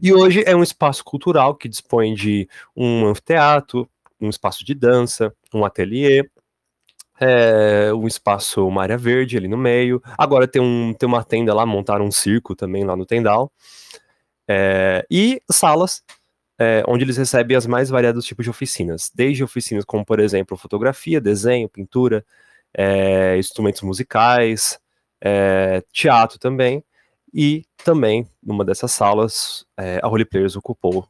[0.03, 3.89] e hoje é um espaço cultural que dispõe de um anfiteatro,
[4.21, 6.29] um espaço de dança, um ateliê,
[7.21, 10.03] é, um espaço, uma área verde ali no meio.
[10.19, 13.53] Agora tem, um, tem uma tenda lá, montaram um circo também lá no Tendal.
[14.49, 16.03] É, e salas
[16.59, 20.57] é, onde eles recebem as mais variados tipos de oficinas, desde oficinas como, por exemplo,
[20.57, 22.25] fotografia, desenho, pintura,
[22.73, 24.79] é, instrumentos musicais,
[25.21, 26.85] é, teatro também,
[27.33, 31.09] e também, numa dessas salas, é, a Role Players ocupou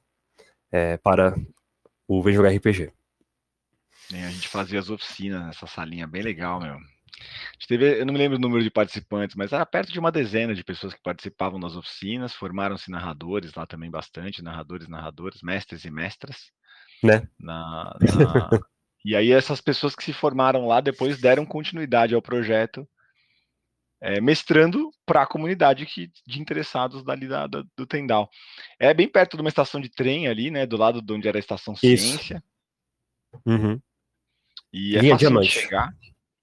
[0.72, 1.36] é, para
[2.08, 2.90] o Vem Jogar RPG.
[4.12, 6.78] a gente fazia as oficinas nessa salinha bem legal, meu
[7.66, 10.54] teve, eu não me lembro o número de participantes, mas era perto de uma dezena
[10.54, 15.90] de pessoas que participavam das oficinas, formaram-se narradores lá também bastante, narradores, narradoras, mestres e
[15.90, 16.52] mestras.
[17.02, 17.28] Né?
[17.38, 18.50] Na, na...
[19.04, 22.88] e aí essas pessoas que se formaram lá depois deram continuidade ao projeto,
[24.00, 28.28] é, mestrando para a comunidade que, de interessados dali da, da, do Tendal.
[28.78, 30.66] É bem perto de uma estação de trem ali, né?
[30.66, 32.44] Do lado de onde era a estação Ciência.
[33.46, 33.80] Uhum.
[34.70, 35.90] E é Linha fácil de chegar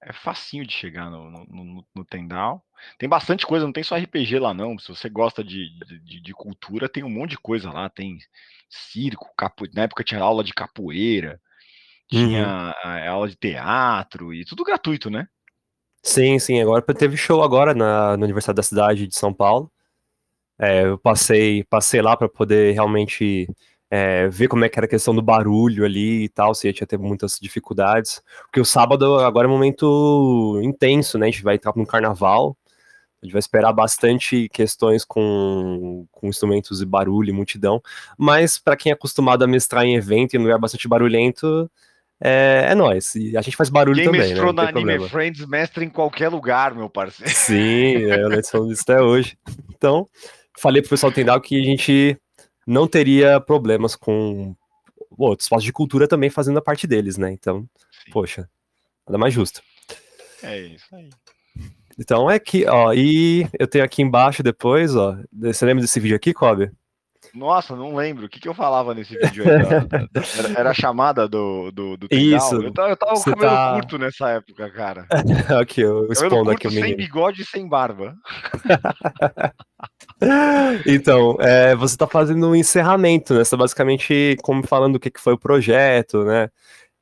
[0.02, 2.64] é facinho de chegar no, no, no, no, Tendal.
[2.98, 4.78] Tem bastante coisa, não tem só RPG lá, não.
[4.78, 5.68] Se você gosta de,
[6.04, 7.88] de, de cultura, tem um monte de coisa lá.
[7.88, 8.18] Tem
[8.68, 9.64] circo, capo...
[9.72, 11.40] na época tinha aula de capoeira,
[12.08, 13.08] tinha uhum.
[13.08, 15.28] aula de teatro e tudo gratuito, né?
[16.02, 16.60] Sim, sim.
[16.60, 19.70] Agora teve show agora na, na Universidade da Cidade de São Paulo.
[20.58, 23.48] É, eu passei, passei lá para poder realmente
[23.94, 26.86] é, ver como é que era a questão do barulho ali e tal, se ia
[26.86, 28.22] ter muitas dificuldades.
[28.44, 31.26] Porque o sábado agora é um momento intenso, né?
[31.26, 32.56] A gente vai entrar no carnaval.
[33.22, 37.82] A gente vai esperar bastante questões com, com instrumentos e barulho e multidão.
[38.16, 41.70] Mas para quem é acostumado a mestrar em evento e em lugar bastante barulhento,
[42.18, 43.14] é, é nóis.
[43.14, 44.22] E a gente faz barulho Quem também.
[44.22, 44.62] Quem mestrou né?
[44.62, 45.08] na Anime problema.
[45.10, 47.30] Friends mestra em qualquer lugar, meu parceiro.
[47.30, 49.36] Sim, eu lembro disso até hoje.
[49.68, 50.08] Então,
[50.58, 52.18] falei pro pessoal do Tendal que a gente
[52.66, 54.54] não teria problemas com
[55.18, 57.30] outros espaços de cultura também fazendo a parte deles, né?
[57.32, 58.10] Então, Sim.
[58.10, 58.48] poxa,
[59.06, 59.62] nada mais justo.
[60.42, 61.10] É isso aí.
[61.98, 65.16] Então é que, ó, e eu tenho aqui embaixo depois, ó.
[65.32, 66.70] Você lembra desse vídeo aqui, Kobe?
[67.34, 68.26] Nossa, não lembro.
[68.26, 69.50] O que, que eu falava nesse vídeo aí?
[70.38, 72.56] era, era, a chamada do, do, do Isso.
[72.56, 73.74] Eu tava, eu tava com cabelo tá...
[73.74, 75.06] curto nessa época, cara.
[75.60, 76.88] aqui, eu expondo aqui o menino.
[76.88, 78.14] Sem bigode e sem barba.
[80.86, 83.44] então, é, você tá fazendo um encerramento, né?
[83.44, 86.48] Você tá basicamente como falando o que, que foi o projeto, né?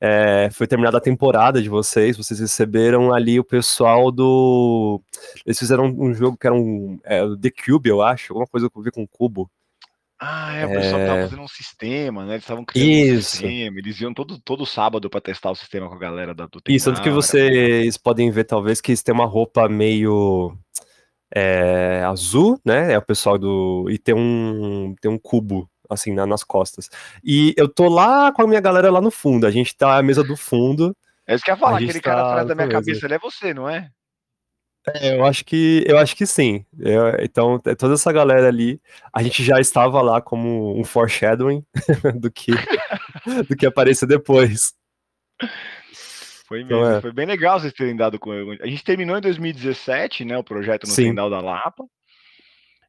[0.03, 5.01] É, foi terminada a temporada de vocês, vocês receberam ali o pessoal do.
[5.45, 6.99] Eles fizeram um jogo que era um.
[7.05, 9.51] É, The Cube, eu acho, alguma coisa a ver com cubo.
[10.19, 11.07] Ah, é, o pessoal é...
[11.07, 12.33] tava fazendo um sistema, né?
[12.33, 13.19] Eles estavam criando Isso.
[13.19, 16.47] um sistema, eles iam todo, todo sábado para testar o sistema com a galera da,
[16.47, 20.57] do Isso, tanto que vocês podem ver, talvez, que eles têm uma roupa meio
[21.35, 22.93] é, azul, né?
[22.93, 23.87] É o pessoal do.
[23.91, 26.89] E tem um, tem um cubo, assim, na, nas costas.
[27.23, 30.03] E eu tô lá com a minha galera lá no fundo, a gente tá à
[30.03, 30.97] mesa do fundo.
[31.27, 33.19] É isso que eu ia falar, aquele tá cara atrás da minha cabeça, ele é
[33.19, 33.91] você, não é?
[34.95, 36.65] É, eu acho que eu acho que sim.
[36.79, 38.81] Eu, então, toda essa galera ali,
[39.13, 41.63] a gente já estava lá como um foreshadowing
[42.19, 42.53] do que
[43.47, 44.75] do que aparecer depois.
[46.51, 47.01] Foi então, mesmo, então, é.
[47.01, 50.85] foi bem legal vocês terem dado com A gente terminou em 2017, né, o projeto
[50.89, 51.85] no Tendal da Lapa.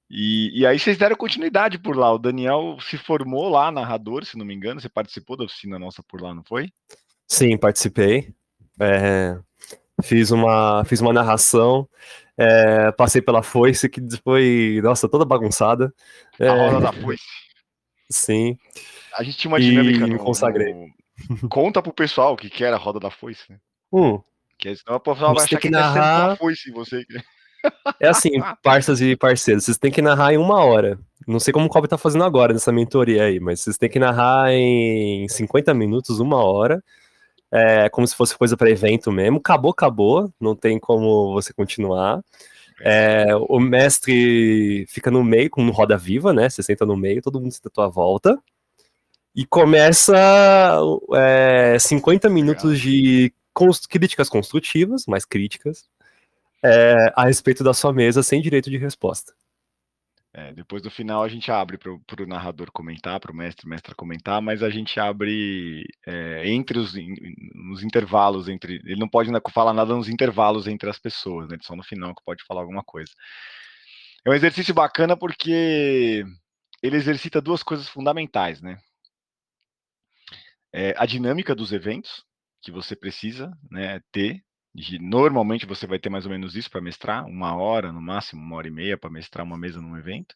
[0.10, 2.12] E, e aí vocês deram continuidade por lá.
[2.12, 4.82] O Daniel se formou lá, narrador, se não me engano.
[4.82, 6.70] Você participou da oficina nossa por lá, não foi?
[7.28, 8.34] Sim, participei.
[8.82, 9.38] É,
[10.02, 11.88] fiz uma, fiz uma narração,
[12.36, 15.94] é, passei pela foice, que foi, nossa, toda bagunçada.
[16.40, 17.24] É, a roda da foice.
[18.10, 18.58] Sim.
[19.16, 20.74] A gente tinha uma dinâmica no, consagrei.
[20.74, 21.01] No...
[21.50, 23.58] Conta pro pessoal o que, que era a roda da foice, né?
[23.92, 24.22] Hum.
[24.58, 26.30] Que senão o pessoal vai achar que, que narrar...
[26.30, 27.06] uma foice você.
[28.00, 28.32] É assim,
[28.64, 31.00] parças e parceiros, vocês têm que narrar em uma hora.
[31.28, 34.00] Não sei como o Kobe tá fazendo agora nessa mentoria aí, mas vocês têm que
[34.00, 36.84] narrar em 50 minutos, uma hora
[37.52, 39.38] é como se fosse coisa para evento mesmo.
[39.38, 42.24] Acabou, acabou, não tem como você continuar.
[42.80, 46.50] É, o mestre fica no meio, com roda viva, né?
[46.50, 48.40] Você senta no meio, todo mundo senta à tua volta.
[49.36, 50.16] E começa
[51.16, 55.90] é, 50 minutos de const críticas construtivas, mais críticas,
[56.64, 59.34] é, a respeito da sua mesa, sem direito de resposta.
[60.34, 63.94] É, depois do final a gente abre para o narrador comentar, para o mestre, mestre
[63.94, 66.94] comentar, mas a gente abre é, entre os
[67.54, 68.76] nos intervalos entre.
[68.86, 71.58] Ele não pode falar nada nos intervalos entre as pessoas, né?
[71.62, 73.12] Só no final que pode falar alguma coisa.
[74.26, 76.24] É um exercício bacana porque
[76.82, 78.78] ele exercita duas coisas fundamentais, né?
[80.74, 82.24] É, a dinâmica dos eventos
[82.62, 84.44] que você precisa né, ter
[85.00, 88.56] normalmente você vai ter mais ou menos isso para mestrar, uma hora no máximo, uma
[88.56, 90.36] hora e meia para mestrar uma mesa num evento.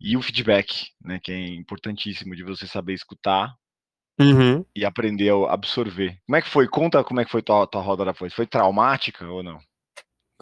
[0.00, 3.54] E o feedback, né, que é importantíssimo de você saber escutar
[4.20, 4.64] uhum.
[4.74, 6.18] e aprender a absorver.
[6.24, 6.68] Como é que foi?
[6.68, 8.30] Conta como é que foi tua, tua roda da foi.
[8.30, 9.58] Foi traumática ou não?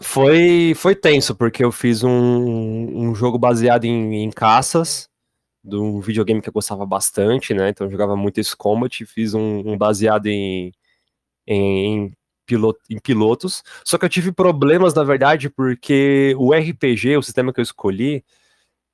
[0.01, 5.09] Foi, foi tenso, porque eu fiz um, um jogo baseado em, em caças,
[5.65, 7.69] de um videogame que eu gostava bastante, né?
[7.69, 10.71] Então eu jogava muito esse Combat, fiz um, um baseado em,
[11.47, 12.13] em,
[12.45, 13.63] piloto, em pilotos.
[13.83, 18.23] Só que eu tive problemas, na verdade, porque o RPG, o sistema que eu escolhi,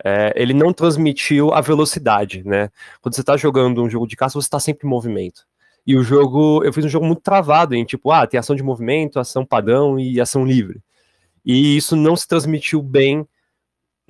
[0.03, 2.69] é, ele não transmitiu a velocidade, né?
[3.01, 5.45] Quando você está jogando um jogo de caça, você está sempre em movimento.
[5.85, 8.63] E o jogo, eu fiz um jogo muito travado em tipo, ah, tem ação de
[8.63, 10.81] movimento, ação padrão e ação livre.
[11.45, 13.27] E isso não se transmitiu bem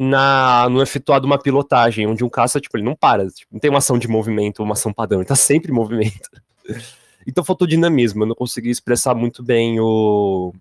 [0.01, 3.69] na no efetuado uma pilotagem, onde um caça, tipo, ele não para, tipo, não tem
[3.69, 6.29] uma ação de movimento, uma ação padrão, ele tá sempre em movimento.
[7.27, 10.51] Então faltou dinamismo, eu não consegui expressar muito bem o,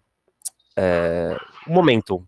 [0.77, 1.35] é,
[1.67, 2.23] o momento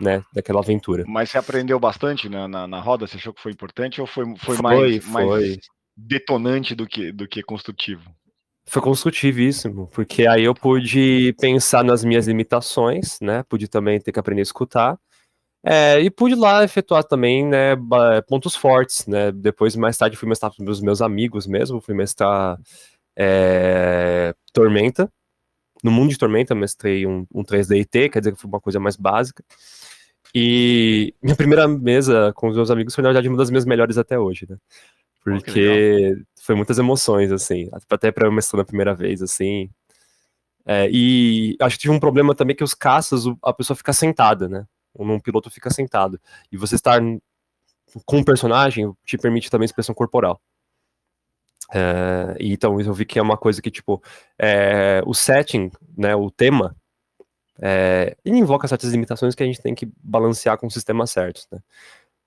[0.00, 1.02] né, daquela aventura.
[1.08, 3.04] Mas você aprendeu bastante na, na, na, roda?
[3.04, 5.26] Você achou que foi importante ou foi, foi, foi mais, foi.
[5.26, 5.58] mais
[5.96, 8.08] detonante do que, do que construtivo?
[8.64, 13.42] Foi construtivíssimo, porque aí eu pude pensar nas minhas limitações, né?
[13.48, 14.96] Pude também ter que aprender a escutar.
[15.66, 17.74] É, e pude lá efetuar também né,
[18.28, 19.32] pontos fortes, né?
[19.32, 22.58] Depois, mais tarde, fui mestrar para os meus amigos mesmo, fui mestrar
[23.16, 25.10] é, Tormenta,
[25.82, 28.78] no Mundo de Tormenta, mestrei um, um 3D IT, quer dizer que foi uma coisa
[28.78, 29.42] mais básica.
[30.34, 33.96] E minha primeira mesa com os meus amigos foi, na verdade, uma das minhas melhores
[33.96, 34.58] até hoje, né?
[35.22, 39.70] Porque oh, foi muitas emoções, assim, até para eu mestrar na primeira vez, assim.
[40.66, 44.46] É, e acho que tive um problema também que os caças, a pessoa fica sentada,
[44.46, 44.66] né?
[44.96, 46.20] Um piloto fica sentado.
[46.50, 47.00] E você estar
[48.04, 50.40] com um personagem te permite também expressão corporal.
[51.72, 54.02] É, então eu vi que é uma coisa que, tipo,
[54.38, 56.76] é, o setting, né, o tema,
[57.60, 61.60] é, ele invoca certas limitações que a gente tem que balancear com sistemas certos, né?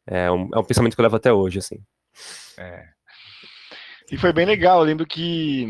[0.05, 1.83] É um, é um pensamento que eu levo até hoje, assim.
[2.57, 2.87] É.
[4.09, 5.67] E foi bem legal, eu lembro que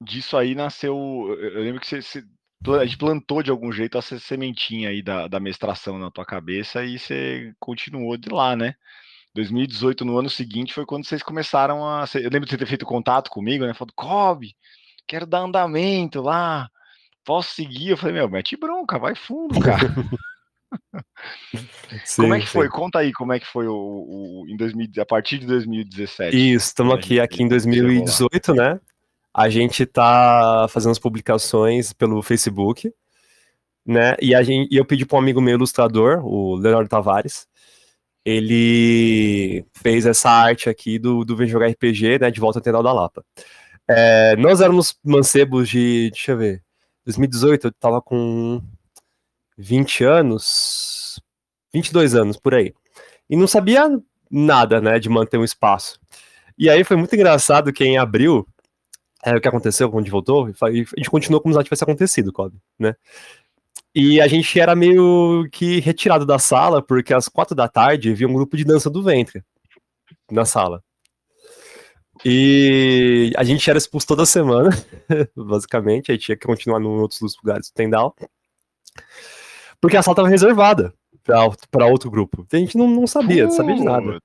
[0.00, 0.96] disso aí nasceu,
[1.38, 2.24] eu lembro que você, você
[2.72, 6.84] a gente plantou de algum jeito essa sementinha aí da, da mestração na tua cabeça
[6.84, 8.74] e você continuou de lá, né?
[9.34, 12.04] 2018, no ano seguinte, foi quando vocês começaram a.
[12.14, 13.74] Eu lembro de você ter feito contato comigo, né?
[13.74, 14.54] Falando, Kobe,
[15.06, 16.68] quero dar andamento lá,
[17.24, 17.90] posso seguir?
[17.90, 19.92] Eu falei, meu, mete bronca, vai fundo, cara.
[22.04, 22.52] sim, como é que sim.
[22.52, 22.68] foi?
[22.68, 26.36] Conta aí como é que foi o, o em 2000, a partir de 2017.
[26.36, 28.78] Isso, estamos aqui, aqui em 2018, né?
[29.34, 32.92] A gente tá fazendo as publicações pelo Facebook,
[33.84, 34.14] né?
[34.22, 37.48] E, a gente, e eu pedi para um amigo meu ilustrador, o Leonardo Tavares,
[38.24, 42.82] ele fez essa arte aqui do, do Vem Jogar RPG, né, de volta ao Tendal
[42.82, 43.24] da Lapa.
[43.86, 46.62] É, nós éramos mancebos de, deixa eu ver,
[47.04, 48.62] 2018 eu tava com
[49.58, 51.20] 20 anos,
[51.72, 52.72] 22 anos, por aí.
[53.28, 53.84] E não sabia
[54.30, 56.00] nada, né, de manter um espaço.
[56.56, 58.46] E aí foi muito engraçado que em abril,
[59.24, 61.82] é, o que aconteceu quando a gente voltou, a gente continuou como se nada tivesse
[61.82, 62.94] acontecido, Kobe, né?
[63.94, 68.28] E a gente era meio que retirado da sala, porque às quatro da tarde havia
[68.28, 69.42] um grupo de dança do ventre
[70.30, 70.82] na sala.
[72.24, 74.70] E a gente era expulso toda semana,
[75.34, 78.14] basicamente, aí tinha que continuar em outros lugares do Tendal.
[79.80, 80.92] Porque a sala estava reservada
[81.70, 82.46] para outro grupo.
[82.52, 84.20] A gente não, não sabia, não sabia de nada.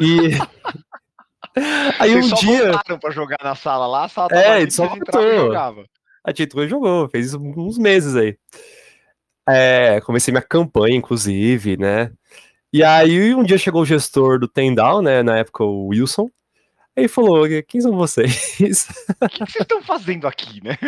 [0.00, 0.30] E.
[1.98, 2.98] Aí Vocês um só dia.
[3.00, 5.84] para jogar na sala lá, a sala tava é, só jogava.
[6.22, 8.36] A Tito jogou, fez isso uns meses aí.
[9.46, 12.10] É, comecei minha campanha, inclusive, né?
[12.72, 15.22] E aí um dia chegou o gestor do Tendal, né?
[15.22, 16.30] Na época o Wilson.
[16.96, 18.56] Aí falou: quem são vocês?
[19.20, 20.78] O que vocês estão fazendo aqui, né?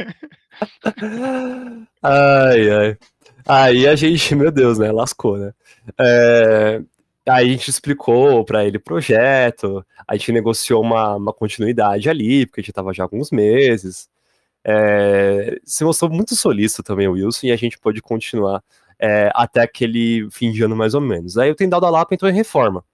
[2.03, 2.99] ai, ai.
[3.47, 4.91] Aí a gente, meu Deus, né?
[4.91, 5.53] Lascou, né?
[6.01, 6.81] É,
[7.29, 12.47] aí a gente explicou para ele o projeto, a gente negociou uma, uma continuidade ali,
[12.47, 14.09] porque a gente tava já há alguns meses.
[14.65, 18.63] É, se mostrou muito solícito também o Wilson e a gente pôde continuar
[18.99, 21.39] é, até aquele fim de ano mais ou menos.
[21.39, 22.85] Aí o Tendal da Lapa entrou em reforma,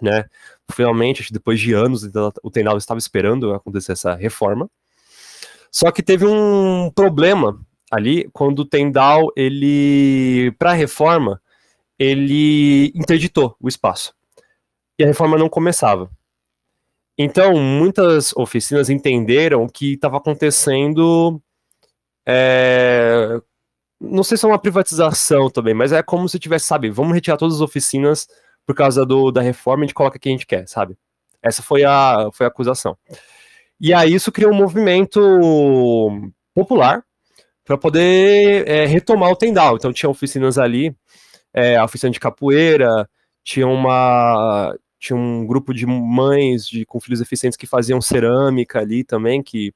[0.00, 0.24] né?
[0.72, 2.02] Finalmente, depois de anos,
[2.42, 4.68] o Tendal estava esperando acontecer essa reforma.
[5.70, 11.40] Só que teve um problema ali quando o Tendal, ele, para a reforma,
[11.98, 14.14] ele interditou o espaço.
[14.98, 16.10] E a reforma não começava.
[17.18, 21.40] Então, muitas oficinas entenderam que estava acontecendo.
[22.26, 23.40] É,
[24.00, 27.36] não sei se é uma privatização também, mas é como se tivesse, sabe, vamos retirar
[27.36, 28.28] todas as oficinas
[28.66, 30.98] por causa do, da reforma e a gente coloca quem a gente quer, sabe?
[31.42, 32.96] Essa foi a, foi a acusação.
[33.80, 35.20] E aí isso criou um movimento
[36.54, 37.04] popular
[37.64, 39.76] para poder é, retomar o Tendal.
[39.76, 40.94] Então tinha oficinas ali,
[41.56, 43.08] é, a oficina de capoeira,
[43.42, 49.04] tinha uma tinha um grupo de mães de, com filhos deficientes que faziam cerâmica ali
[49.04, 49.72] também, que,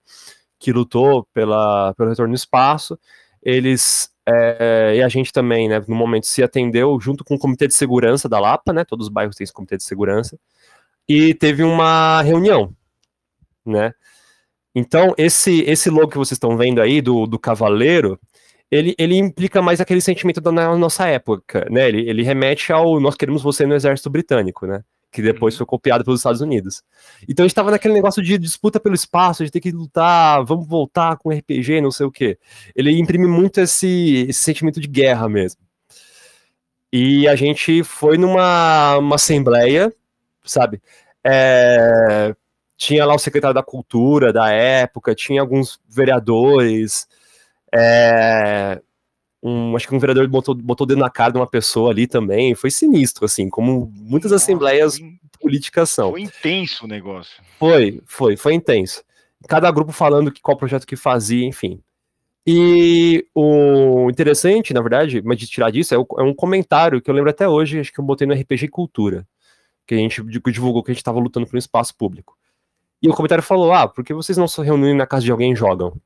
[0.58, 2.98] que lutou pela, pelo retorno no espaço.
[3.42, 7.66] Eles é, e a gente também, né, no momento se atendeu junto com o comitê
[7.66, 10.38] de segurança da Lapa, né, todos os bairros têm esse comitê de segurança,
[11.08, 12.74] e teve uma reunião,
[13.64, 13.92] né.
[14.74, 18.20] Então, esse, esse logo que vocês estão vendo aí, do, do cavaleiro,
[18.70, 23.16] ele, ele implica mais aquele sentimento da nossa época, né, ele, ele remete ao nós
[23.16, 25.58] queremos você no exército britânico, né, que depois uhum.
[25.58, 26.82] foi copiado pelos Estados Unidos.
[27.28, 30.66] Então a gente estava naquele negócio de disputa pelo espaço, de ter que lutar, vamos
[30.66, 32.38] voltar com RPG, não sei o quê.
[32.76, 35.60] Ele imprime muito esse, esse sentimento de guerra mesmo.
[36.92, 39.92] E a gente foi numa uma assembleia,
[40.44, 40.80] sabe?
[41.24, 42.34] É,
[42.76, 47.06] tinha lá o secretário da cultura da época, tinha alguns vereadores,
[47.74, 48.80] é,
[49.42, 52.06] um, acho que um vereador botou, botou o dedo na cara de uma pessoa ali
[52.06, 52.54] também.
[52.54, 56.10] Foi sinistro, assim, como muitas Nossa, assembleias foi, políticas são.
[56.10, 57.42] Foi intenso o negócio.
[57.58, 59.02] Foi, foi, foi intenso.
[59.48, 61.80] Cada grupo falando que, qual projeto que fazia, enfim.
[62.46, 67.14] E o interessante, na verdade, mas de tirar disso, é, é um comentário que eu
[67.14, 69.26] lembro até hoje, acho que eu botei no RPG Cultura,
[69.86, 72.36] que a gente divulgou que a gente estava lutando por um espaço público.
[73.02, 75.52] E o comentário falou: Ah, por que vocês não se reúnem na casa de alguém
[75.52, 75.96] e jogam?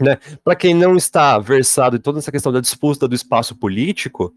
[0.00, 0.18] Né?
[0.42, 4.34] Para quem não está versado em toda essa questão da disputa do espaço político,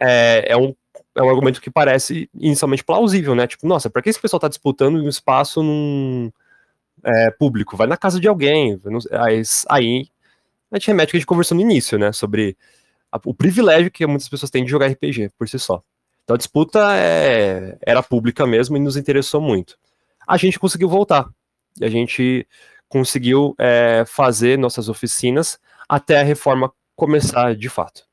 [0.00, 0.74] é, é, um,
[1.16, 3.46] é um argumento que parece inicialmente plausível, né?
[3.46, 6.30] Tipo, nossa, para que esse pessoal está disputando um espaço num,
[7.04, 7.76] é, público?
[7.76, 8.80] Vai na casa de alguém.
[9.12, 10.06] Aí, aí
[10.70, 12.12] a gente remete que a gente conversou no início, né?
[12.12, 12.56] Sobre
[13.10, 15.82] a, o privilégio que muitas pessoas têm de jogar RPG por si só.
[16.24, 19.76] Então a disputa é, era pública mesmo e nos interessou muito.
[20.26, 21.28] A gente conseguiu voltar.
[21.80, 22.46] A gente
[22.92, 28.06] conseguiu é, fazer nossas oficinas até a reforma começar de fato.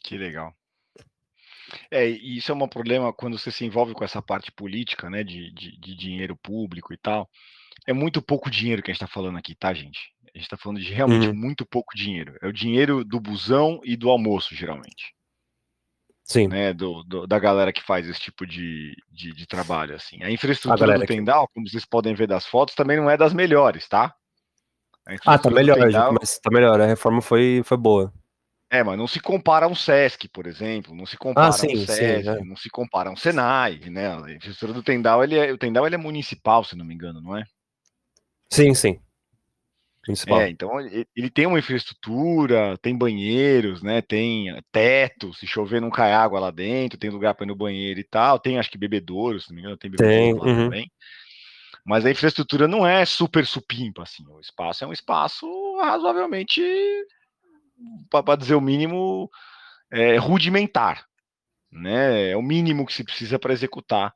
[0.00, 0.52] Que legal.
[1.88, 5.22] É, e isso é um problema quando você se envolve com essa parte política, né,
[5.22, 7.30] de, de, de dinheiro público e tal.
[7.86, 10.12] É muito pouco dinheiro que a gente está falando aqui, tá, gente?
[10.34, 11.34] A gente está falando de realmente uhum.
[11.34, 12.36] muito pouco dinheiro.
[12.42, 15.14] É o dinheiro do busão e do almoço, geralmente.
[16.24, 16.48] Sim.
[16.48, 20.22] Né, do, do, da galera que faz esse tipo de, de, de trabalho, assim.
[20.22, 21.54] A infraestrutura a do Tendal, que...
[21.54, 24.14] como vocês podem ver das fotos, também não é das melhores, tá?
[25.26, 26.14] Ah, tá melhor, Tendal...
[26.18, 26.80] mas tá melhor.
[26.80, 28.12] A reforma foi, foi boa.
[28.70, 31.68] É, mas não se compara a um Sesc, por exemplo, não se compara ah, sim,
[31.68, 32.44] a um SESC, é.
[32.44, 34.08] não se compara a um Senai, né?
[34.14, 37.20] A infraestrutura do Tendal, ele é, o Tendal ele é municipal, se não me engano,
[37.20, 37.44] não é?
[38.50, 38.98] Sim, sim.
[40.04, 40.42] Principal.
[40.42, 44.02] É, então ele tem uma infraestrutura, tem banheiros, né?
[44.02, 47.98] Tem teto, se chover não cai água lá dentro, tem lugar para ir no banheiro
[47.98, 50.64] e tal, tem acho que bebedouro, se não me engano, tem bebedouro tem, lá uhum.
[50.64, 50.92] também.
[51.86, 54.24] Mas a infraestrutura não é super supimpa, assim.
[54.28, 55.46] O espaço é um espaço
[55.80, 56.62] razoavelmente,
[58.10, 59.30] para dizer o mínimo,
[59.90, 61.06] é, rudimentar,
[61.72, 62.30] né?
[62.30, 64.14] É o mínimo que se precisa para executar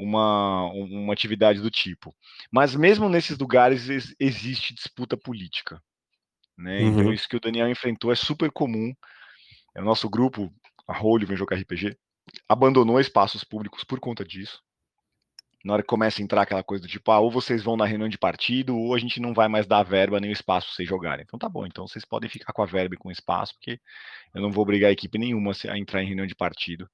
[0.00, 2.14] uma, uma atividade do tipo.
[2.50, 3.88] Mas mesmo nesses lugares
[4.18, 5.80] existe disputa política.
[6.56, 6.82] Né?
[6.82, 7.00] Então, uhum.
[7.00, 8.92] Então, isso que o Daniel enfrentou é super comum.
[9.74, 10.52] É o nosso grupo,
[10.88, 11.96] a Role Vem Jogar RPG,
[12.48, 14.60] abandonou espaços públicos por conta disso.
[15.62, 17.84] Na hora que começa a entrar aquela coisa do tipo, ah, ou vocês vão na
[17.84, 20.76] reunião de partido, ou a gente não vai mais dar verba nem o espaço para
[20.76, 21.22] vocês jogarem.
[21.22, 23.78] Então tá bom, então vocês podem ficar com a verba e com o espaço, porque
[24.34, 26.88] eu não vou obrigar a equipe nenhuma a entrar em reunião de partido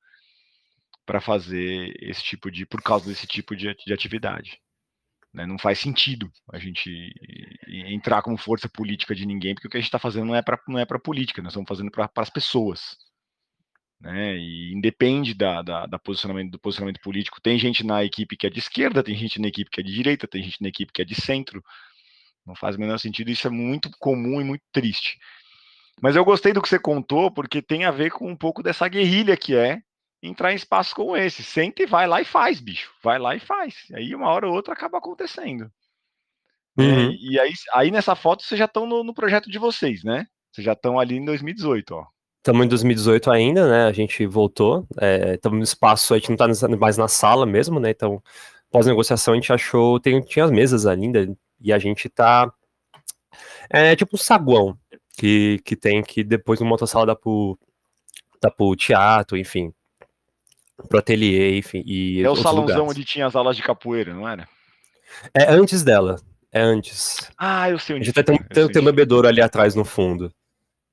[1.06, 4.60] para fazer esse tipo de, por causa desse tipo de, de atividade.
[5.32, 5.46] Né?
[5.46, 6.90] Não faz sentido a gente
[7.68, 10.42] entrar como força política de ninguém, porque o que a gente está fazendo não é
[10.42, 12.96] para não é para política, nós estamos fazendo para as pessoas.
[14.00, 14.36] Né?
[14.36, 17.40] E independe da, da, da, posicionamento, do posicionamento político.
[17.40, 19.92] Tem gente na equipe que é de esquerda, tem gente na equipe que é de
[19.92, 21.62] direita, tem gente na equipe que é de centro.
[22.46, 25.18] Não faz o menor sentido, isso é muito comum e muito triste.
[26.00, 28.86] Mas eu gostei do que você contou, porque tem a ver com um pouco dessa
[28.88, 29.80] guerrilha que é
[30.22, 31.42] entrar em espaços como esse.
[31.42, 32.90] Senta e vai lá e faz, bicho.
[33.02, 33.74] Vai lá e faz.
[33.94, 35.70] Aí uma hora ou outra acaba acontecendo.
[36.78, 37.10] É, uhum.
[37.10, 40.26] É, e aí, aí nessa foto vocês já estão no, no, projeto de vocês, né?
[40.52, 42.06] Vocês já estão ali em 2018, ó.
[42.38, 43.86] Estamos em 2018 ainda, né?
[43.86, 44.86] A gente voltou.
[45.34, 47.90] Estamos é, no espaço, a gente não está mais na sala mesmo, né?
[47.90, 48.22] Então,
[48.70, 49.98] pós-negociação, a gente achou.
[49.98, 52.52] Tem, tinha as mesas ainda, e a gente tá.
[53.68, 54.78] É tipo um saguão
[55.18, 57.58] que, que tem que depois no motossala dá pro,
[58.40, 59.72] dá pro teatro, enfim
[60.88, 61.82] pro ateliê, enfim.
[61.86, 62.90] E é o salãozão lugares.
[62.90, 64.48] onde tinha as aulas de capoeira, não era?
[65.34, 66.16] É antes dela.
[66.52, 67.30] É antes.
[67.38, 68.04] Ah, eu sei onde.
[68.04, 70.32] A gente tem, tem, tem um bebedouro ali atrás no fundo.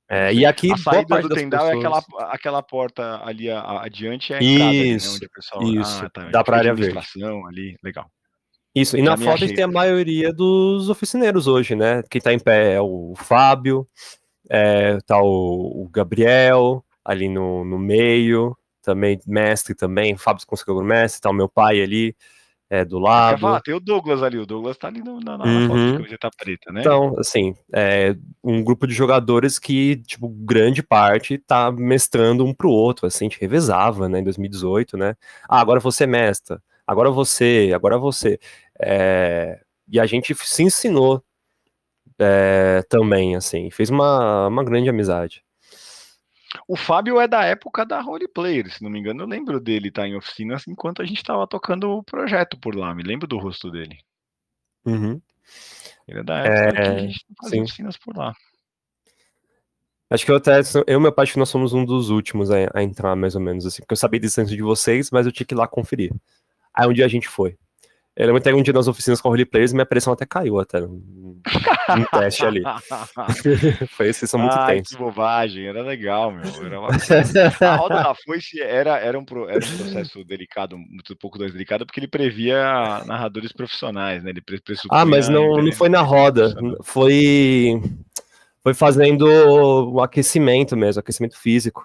[0.09, 1.75] É, e aqui a saída do Tendal pessoas...
[1.75, 5.81] é aquela, aquela porta ali adiante é a entrada, isso, né, onde a pessoa...
[5.81, 6.05] isso.
[6.05, 6.99] Ah, tá, dá para área verde.
[7.47, 8.05] ali, legal.
[8.75, 12.03] Isso, e na foto a gente tem a maioria dos oficineiros hoje, né?
[12.09, 13.87] Quem tá em pé é o Fábio,
[14.49, 21.21] é, tá o, o Gabriel ali no, no meio, também mestre também, Fábio conseguiu mestre,
[21.21, 22.15] tá o meu pai ali
[22.69, 23.39] é, do lado.
[23.39, 25.67] Falar, tem o Douglas ali, o Douglas tá ali no, na, na uhum.
[25.67, 26.81] foto de camiseta preta, né?
[26.81, 32.69] Então, assim, é um grupo de jogadores que, tipo, grande parte tá mestrando um pro
[32.69, 35.15] outro, assim, a gente revezava, né, em 2018, né?
[35.47, 38.39] Ah, agora você mestra, agora você, agora você.
[38.79, 39.61] É...
[39.87, 41.23] E a gente se ensinou
[42.17, 45.43] é, também, assim, fez uma, uma grande amizade.
[46.67, 50.03] O Fábio é da época da Roleplayer, se não me engano, eu lembro dele estar
[50.03, 53.37] tá em oficinas enquanto a gente estava tocando o projeto por lá, me lembro do
[53.37, 53.97] rosto dele.
[54.85, 55.21] Uhum.
[56.07, 57.63] Ele é da época é, que a gente fazia sim.
[57.63, 58.33] oficinas por lá.
[60.09, 62.83] Acho que eu até, eu e meu pai, nós somos um dos últimos a, a,
[62.83, 65.45] entrar, mais ou menos, assim, porque eu sabia a distância de vocês, mas eu tinha
[65.45, 66.13] que ir lá conferir.
[66.73, 67.57] Aí um dia a gente foi.
[68.15, 70.79] Eu lembro até um dia nas oficinas com roleplayers e minha pressão até caiu até
[70.81, 71.01] um,
[71.41, 72.61] um teste ali.
[73.89, 74.95] Foi isso, são muito Ai, tensos.
[74.95, 76.43] que bobagem, era legal, meu.
[76.63, 76.89] Era uma...
[76.89, 81.51] a roda da foice era, era, um, pro, era um processo delicado, muito pouco mais
[81.53, 84.29] delicado, porque ele previa narradores profissionais, né?
[84.29, 84.43] Ele
[84.91, 87.81] ah, mas não, não foi na roda, foi,
[88.61, 89.25] foi fazendo
[89.91, 91.83] o aquecimento mesmo, aquecimento físico.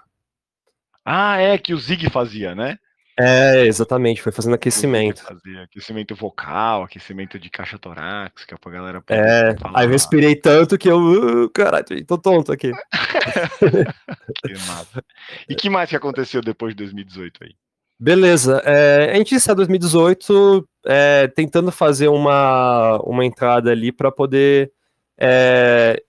[1.03, 2.77] Ah, é, que o Zig fazia, né?
[3.21, 5.21] É, exatamente, foi fazendo aquecimento.
[5.21, 10.89] Fazia aquecimento vocal, aquecimento de caixa torácica pra galera É, aí eu respirei tanto que
[10.89, 12.71] eu, uh, caralho, tô tonto aqui.
[13.59, 15.03] que massa.
[15.49, 17.55] E que mais que aconteceu depois de 2018 aí?
[17.99, 24.71] Beleza, é, a gente está 2018 é, tentando fazer uma, uma entrada ali para poder
[25.19, 26.01] é,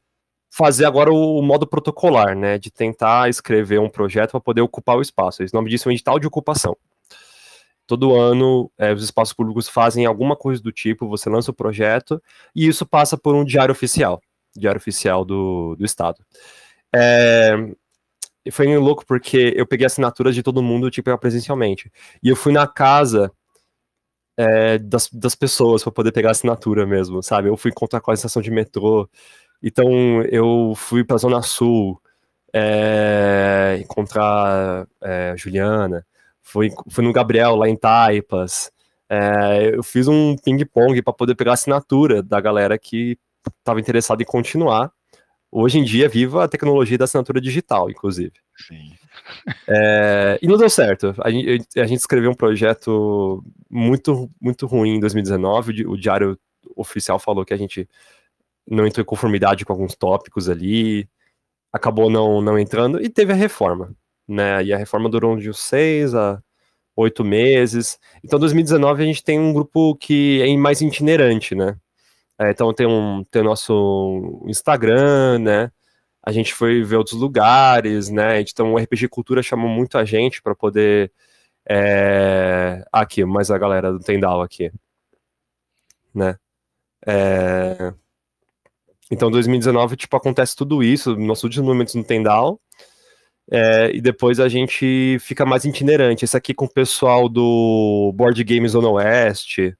[0.48, 2.56] fazer agora o, modo protocolar, né?
[2.56, 5.42] De tentar escrever um projeto para poder ocupar o espaço.
[5.42, 6.76] Esse nome disso é um edital de ocupação.
[7.90, 12.22] Todo ano, é, os espaços públicos fazem alguma coisa do tipo, você lança o projeto,
[12.54, 14.22] e isso passa por um diário oficial,
[14.56, 16.24] diário oficial do, do Estado.
[16.94, 17.56] É,
[18.52, 21.90] foi louco porque eu peguei assinaturas de todo mundo, tipo, presencialmente.
[22.22, 23.32] E eu fui na casa
[24.36, 27.48] é, das, das pessoas para poder pegar assinatura mesmo, sabe?
[27.48, 29.08] Eu fui encontrar com a estação de metrô.
[29.62, 32.00] Então eu fui pra Zona Sul
[32.52, 36.06] é, encontrar é, Juliana.
[36.42, 38.70] Fui, fui no Gabriel lá em Taipas.
[39.08, 43.18] É, eu fiz um ping-pong para poder pegar assinatura da galera que
[43.60, 44.92] estava interessada em continuar
[45.50, 48.32] hoje em dia viva a tecnologia da assinatura digital, inclusive.
[48.56, 48.92] Sim.
[49.68, 51.14] É, e não deu certo.
[51.20, 55.86] A gente, a gente, escreveu um projeto muito, muito ruim em 2019.
[55.86, 56.38] O diário
[56.76, 57.88] oficial falou que a gente
[58.66, 61.08] não entrou em conformidade com alguns tópicos ali,
[61.72, 63.92] acabou não, não entrando, e teve a reforma.
[64.30, 64.64] Né?
[64.64, 66.40] E a reforma durou de uns seis a
[66.96, 67.98] oito meses.
[68.24, 71.76] Então, 2019 a gente tem um grupo que é mais itinerante, né?
[72.40, 75.70] É, então tem um tem o nosso Instagram, né?
[76.22, 78.40] A gente foi ver outros lugares, né?
[78.40, 81.12] Então o RPG Cultura chamou muito a gente para poder
[81.68, 82.84] é...
[82.92, 84.72] aqui, mais a galera do Tendal aqui,
[86.14, 86.38] né?
[87.06, 87.92] É...
[89.10, 92.60] Então 2019 tipo acontece tudo isso, nossos últimos momentos no Tendal.
[93.50, 96.24] É, e depois a gente fica mais itinerante.
[96.24, 99.74] Esse aqui com o pessoal do Board Games Zona Oeste,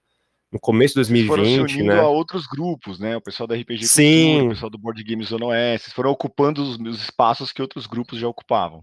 [0.53, 2.01] no começo de 2020, foram se unindo né?
[2.01, 3.17] a outros grupos, né?
[3.17, 4.25] O pessoal da RPG Sim.
[4.25, 7.87] Cultura, o pessoal do Board Games Zona Oeste, foram ocupando os, os, espaços que outros
[7.87, 8.83] grupos já ocupavam.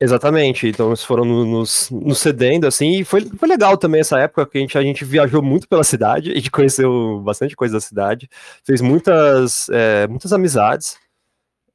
[0.00, 4.46] Exatamente, então eles foram nos, nos cedendo, assim, e foi, foi legal também essa época,
[4.46, 7.80] que a gente, a gente viajou muito pela cidade, a gente conheceu bastante coisa da
[7.80, 8.28] cidade,
[8.64, 10.96] fez muitas, é, muitas amizades,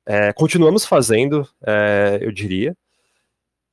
[0.05, 2.75] é, continuamos fazendo, é, eu diria,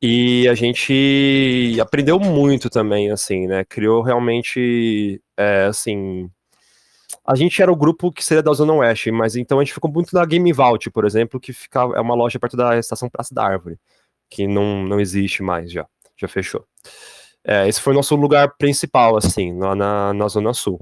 [0.02, 3.64] e a gente aprendeu muito também, assim, né?
[3.64, 6.30] Criou realmente, é, assim.
[7.26, 9.90] A gente era o grupo que seria da Zona Oeste, mas então a gente ficou
[9.90, 13.34] muito na Game Vault, por exemplo, que fica, é uma loja perto da estação Praça
[13.34, 13.78] da Árvore,
[14.30, 16.64] que não, não existe mais já, já fechou.
[17.44, 20.80] É, esse foi o nosso lugar principal, assim, lá na, na Zona Sul.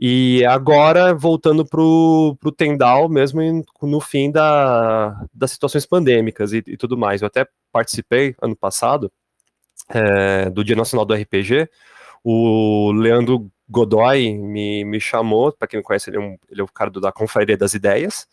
[0.00, 3.40] E agora, voltando para o Tendal, mesmo
[3.82, 7.20] no fim da, das situações pandêmicas e, e, tudo mais.
[7.20, 9.10] Eu até participei ano passado
[9.88, 11.68] é, do Dia Nacional do RPG.
[12.22, 16.64] O Leandro Godoy me, me chamou, para quem não conhece, ele é, um, ele é
[16.64, 18.28] o cara do, da Confraria das Ideias.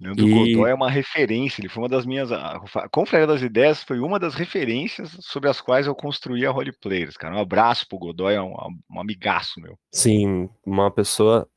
[0.00, 0.54] Leandro e...
[0.54, 2.30] Godoy é uma referência, ele foi uma das minhas.
[2.32, 7.16] A Confraria das Ideias foi uma das referências sobre as quais eu construí a Roleplayers,
[7.16, 7.36] cara.
[7.36, 8.54] Um abraço pro Godoy, é um,
[8.90, 9.78] um amigaço meu.
[9.92, 11.48] Sim, uma pessoa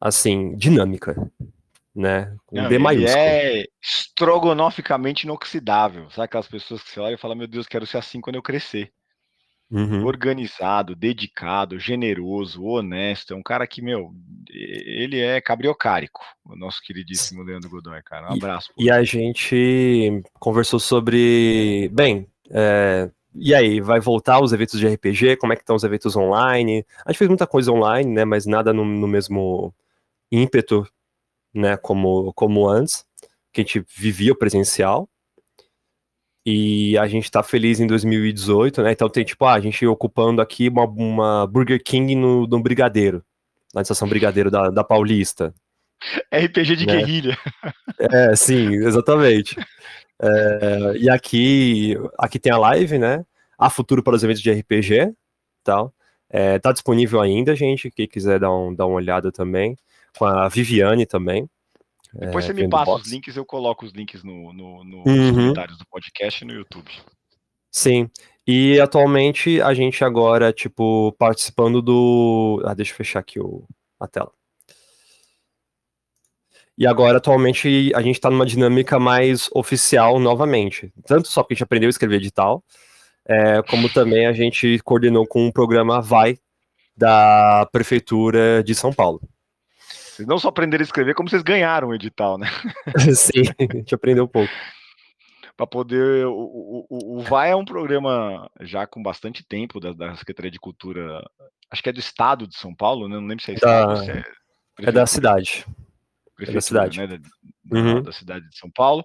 [0.00, 1.14] assim, dinâmica,
[1.94, 2.34] né?
[2.46, 3.16] Com Não, D maiúsculo.
[3.16, 6.10] é estrogonoficamente inoxidável.
[6.10, 8.42] Sabe aquelas pessoas que você olha e fala, meu Deus, quero ser assim quando eu
[8.42, 8.92] crescer.
[9.72, 10.04] Uhum.
[10.04, 13.32] Organizado, dedicado, generoso, honesto.
[13.32, 14.12] É um cara que, meu,
[14.50, 18.30] ele é cabriocárico, o nosso queridíssimo Leandro Godoy, cara.
[18.30, 18.70] Um abraço.
[18.78, 21.88] E, e a gente conversou sobre.
[21.90, 25.36] Bem, é, e aí, vai voltar os eventos de RPG?
[25.36, 26.84] Como é que estão os eventos online?
[27.06, 28.24] A gente fez muita coisa online, né?
[28.26, 29.74] Mas nada no, no mesmo
[30.30, 30.86] ímpeto,
[31.54, 31.78] né?
[31.78, 33.06] Como, como antes,
[33.50, 35.08] que a gente vivia o presencial.
[36.44, 38.92] E a gente tá feliz em 2018, né?
[38.92, 43.24] Então tem tipo, ah, a gente ocupando aqui uma, uma Burger King no, no Brigadeiro,
[43.72, 45.54] na estação Brigadeiro da, da Paulista.
[46.34, 46.96] RPG de né?
[46.96, 47.38] guerrilha.
[47.98, 49.56] É, sim, exatamente.
[50.20, 53.24] É, e aqui, aqui tem a live, né?
[53.56, 55.14] A futuro para os eventos de RPG,
[55.62, 55.94] tal.
[56.28, 57.90] É, tá disponível ainda, gente.
[57.90, 59.76] Quem quiser dar, um, dar uma olhada também.
[60.18, 61.48] Com a Viviane também.
[62.14, 63.06] Depois é, você me passa box.
[63.06, 65.16] os links, eu coloco os links no, no, no uhum.
[65.16, 66.90] nos comentários do podcast e no YouTube.
[67.70, 68.10] Sim.
[68.46, 72.62] E atualmente a gente agora, tipo, participando do.
[72.66, 73.64] Ah, deixa eu fechar aqui o...
[73.98, 74.32] a tela.
[76.76, 80.92] E agora, atualmente, a gente está numa dinâmica mais oficial novamente.
[81.06, 82.64] Tanto só porque a gente aprendeu a escrever edital,
[83.26, 86.38] é, como também a gente coordenou com o programa Vai
[86.96, 89.20] da Prefeitura de São Paulo.
[90.22, 92.46] Vocês não só aprenderam a escrever, como vocês ganharam o edital, né?
[93.14, 94.52] Sim, a gente aprendeu um pouco.
[95.56, 96.26] para poder.
[96.26, 100.60] O, o, o Vai é um programa já com bastante tempo da, da, Secretaria de
[100.60, 101.22] Cultura,
[101.70, 103.16] acho que é do Estado de São Paulo, né?
[103.16, 104.24] não lembro se é Estado, da, se é,
[104.78, 105.66] é da cidade.
[106.40, 106.98] É da cidade.
[106.98, 107.06] Né?
[107.06, 108.02] Da, uhum.
[108.02, 109.04] da, cidade de São Paulo,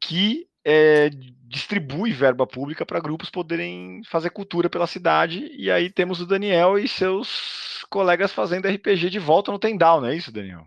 [0.00, 1.10] que é,
[1.50, 5.50] distribui verba pública para grupos poderem fazer cultura pela cidade.
[5.56, 10.08] E aí temos o Daniel e seus colegas fazendo RPG de volta no Tendal, não
[10.08, 10.64] é isso, Daniel?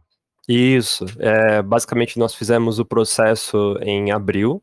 [0.48, 1.06] Isso.
[1.20, 4.62] É, basicamente, nós fizemos o processo em abril.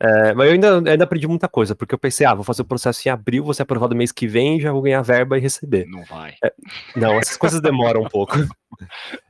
[0.00, 2.64] É, mas eu ainda, ainda aprendi muita coisa, porque eu pensei, ah, vou fazer o
[2.66, 5.86] processo em abril, vou ser aprovado mês que vem, já vou ganhar verba e receber.
[5.86, 6.36] Não vai.
[6.44, 6.52] É,
[6.94, 8.36] não, essas coisas demoram um pouco.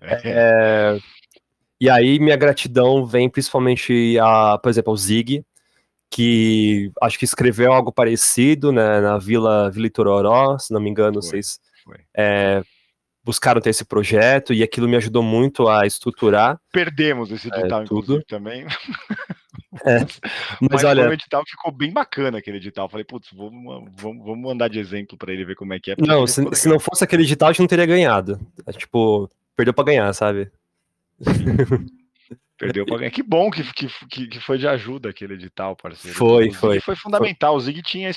[0.03, 0.99] É.
[1.81, 5.45] e aí, minha gratidão vem principalmente, a, por exemplo, ao Zig,
[6.11, 11.23] que acho que escreveu algo parecido né, na Vila, Vila Itororó, se não me engano,
[11.23, 11.61] foi, vocês
[12.17, 12.63] é,
[13.25, 16.59] buscaram ter esse projeto e aquilo me ajudou muito a estruturar.
[16.73, 18.23] Perdemos esse é, edital, é, tudo.
[18.25, 18.67] também.
[19.85, 20.21] É, mas,
[20.71, 22.89] mas olha, o edital ficou bem bacana aquele edital.
[22.89, 25.97] Falei, putz, vamos, vamos, vamos mandar de exemplo para ele ver como é que é.
[25.99, 28.41] Não, se, se, não fosse aquele edital, a gente não teria ganhado.
[28.67, 30.51] É, tipo, perdeu para ganhar, sabe?
[32.59, 33.11] Perdeu para ganhar.
[33.11, 36.17] Que bom que, que, que foi de ajuda aquele edital, parceiro.
[36.17, 36.81] Foi, foi.
[36.81, 37.53] Foi fundamental.
[37.53, 37.59] Foi.
[37.59, 38.11] O Zig tinha.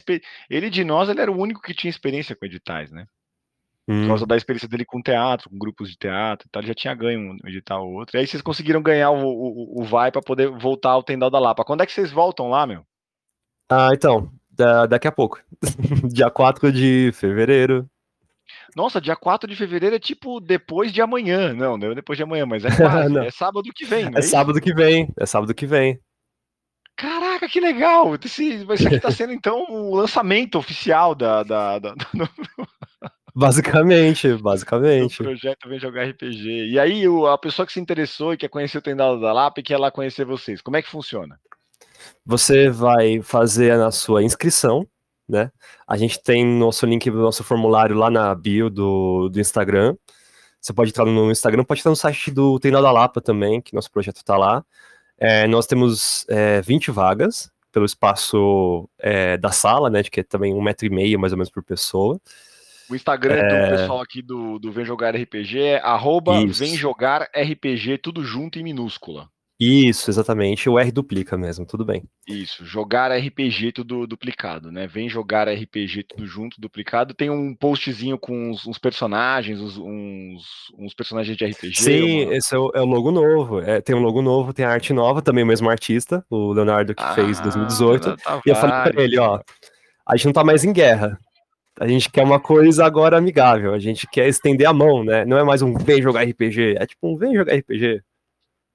[0.49, 3.05] Ele de nós, ele era o único que tinha experiência com editais, né?
[3.87, 4.01] Hum.
[4.01, 6.73] Por causa da experiência dele com teatro, com grupos de teatro e tal, ele já
[6.73, 8.17] tinha ganho um edital ou outro.
[8.17, 11.39] E aí vocês conseguiram ganhar o, o, o Vai para poder voltar ao Tendal da
[11.39, 11.63] Lapa.
[11.63, 12.83] Quando é que vocês voltam lá, meu?
[13.69, 15.39] Ah, então, da, daqui a pouco.
[16.11, 17.89] Dia 4 de fevereiro.
[18.75, 21.53] Nossa, dia 4 de fevereiro é tipo depois de amanhã.
[21.53, 23.17] Não, não é depois de amanhã, mas é quase.
[23.17, 24.05] é sábado que vem.
[24.05, 25.13] É, é sábado que vem.
[25.19, 25.99] É sábado que vem.
[26.95, 28.15] Caraca, que legal!
[28.23, 32.29] Esse, isso aqui está sendo então o lançamento oficial da, da, da, da
[33.33, 35.21] Basicamente, basicamente.
[35.21, 36.67] O projeto Vem Jogar RPG.
[36.69, 39.63] E aí, a pessoa que se interessou e quer conhecer o Tendal da Lapa e
[39.63, 41.39] quer lá conhecer vocês, como é que funciona?
[42.25, 44.85] Você vai fazer a sua inscrição,
[45.27, 45.51] né?
[45.87, 49.95] A gente tem nosso link do nosso formulário lá na bio do, do Instagram.
[50.59, 53.73] Você pode entrar no Instagram, pode estar no site do Tendal da Lapa também, que
[53.73, 54.63] nosso projeto está lá.
[55.17, 60.03] É, nós temos é, 20 vagas pelo espaço é, da sala, né?
[60.03, 62.19] Que é também um metro e meio mais ou menos por pessoa.
[62.89, 63.71] O Instagram é...
[63.71, 68.59] do pessoal aqui do, do Vem Jogar RPG é arroba Vem Jogar RPG, tudo junto
[68.59, 69.29] em minúscula.
[69.63, 70.67] Isso, exatamente.
[70.67, 72.01] O R duplica mesmo, tudo bem.
[72.27, 74.87] Isso, jogar RPG tudo duplicado, né?
[74.87, 77.13] Vem jogar RPG tudo junto, duplicado.
[77.13, 80.43] Tem um postzinho com uns, uns personagens, uns, uns,
[80.79, 81.75] uns, personagens de RPG.
[81.75, 82.35] Sim, uma...
[82.35, 83.59] esse é o, é o, logo novo.
[83.59, 86.95] É, tem um logo novo, tem a arte nova, também o mesmo artista, o Leonardo
[86.95, 88.17] que ah, fez 2018.
[88.17, 89.39] Tá e eu falei pra ele, ó,
[90.07, 91.19] a gente não tá mais em guerra.
[91.79, 95.23] A gente quer uma coisa agora amigável, a gente quer estender a mão, né?
[95.23, 98.01] Não é mais um vem jogar RPG, é tipo um vem jogar RPG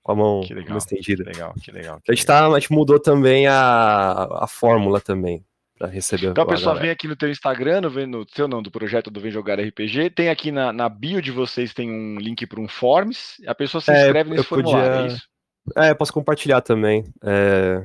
[0.06, 1.24] com a mão que legal, estendida.
[1.24, 2.00] Que legal, que legal.
[2.00, 5.44] Que a, gente tá, a gente mudou também a, a fórmula também
[5.76, 6.28] para receber.
[6.28, 9.20] Então a pessoa vem aqui no teu Instagram, no, no seu não, do projeto do
[9.20, 12.68] Vem Jogar RPG, tem aqui na, na bio de vocês tem um link para um
[12.68, 15.02] Forms, a pessoa se é, inscreve é, nesse formulário, podia...
[15.02, 15.28] é isso?
[15.76, 17.04] É, eu posso compartilhar também.
[17.24, 17.84] É...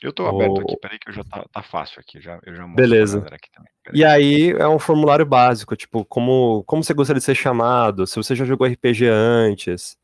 [0.00, 2.64] Eu tô aberto aqui, peraí que eu já tá, tá fácil aqui, já, eu já
[2.68, 3.26] Beleza.
[3.26, 3.72] Aqui também.
[3.92, 8.14] E aí é um formulário básico, tipo, como, como você gostaria de ser chamado, se
[8.14, 9.96] você já jogou RPG antes.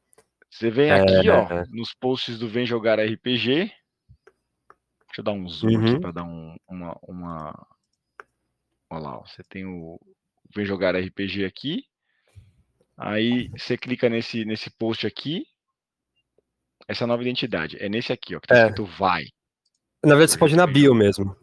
[0.52, 1.00] Você vem é...
[1.00, 3.72] aqui, ó, nos posts do Vem Jogar RPG.
[5.06, 5.84] Deixa eu dar um zoom uhum.
[5.86, 7.66] aqui para dar um, uma, uma.
[8.90, 9.98] Olha lá, ó, você tem o
[10.54, 11.86] Vem Jogar RPG aqui.
[12.98, 15.46] Aí você clica nesse, nesse post aqui.
[16.86, 17.82] Essa nova identidade.
[17.82, 18.58] É nesse aqui, ó, que tá é.
[18.60, 19.24] escrito vai.
[20.04, 21.34] Na verdade, você pode ir na bio mesmo.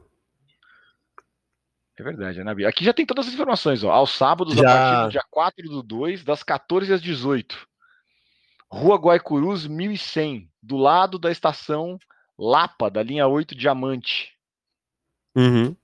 [1.98, 2.68] É verdade, é na bio.
[2.68, 3.90] Aqui já tem todas as informações, ó.
[3.90, 4.62] Aos sábados, já...
[4.62, 7.68] a partir do dia 4 do 2, das 14 às 18.
[8.72, 11.98] Rua Guaicurus, 1100, do lado da estação
[12.38, 14.34] Lapa, da linha 8 Diamante.
[15.36, 15.76] Uhum.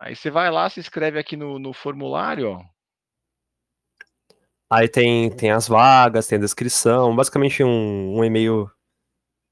[0.00, 2.64] Aí você vai lá, se inscreve aqui no, no formulário, ó.
[4.68, 8.68] Aí tem, tem as vagas, tem a descrição, basicamente um, um e-mail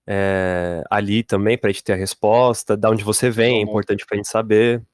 [0.06, 4.04] é, ali também para a gente ter a resposta, da onde você vem, é importante
[4.04, 4.84] para a gente saber.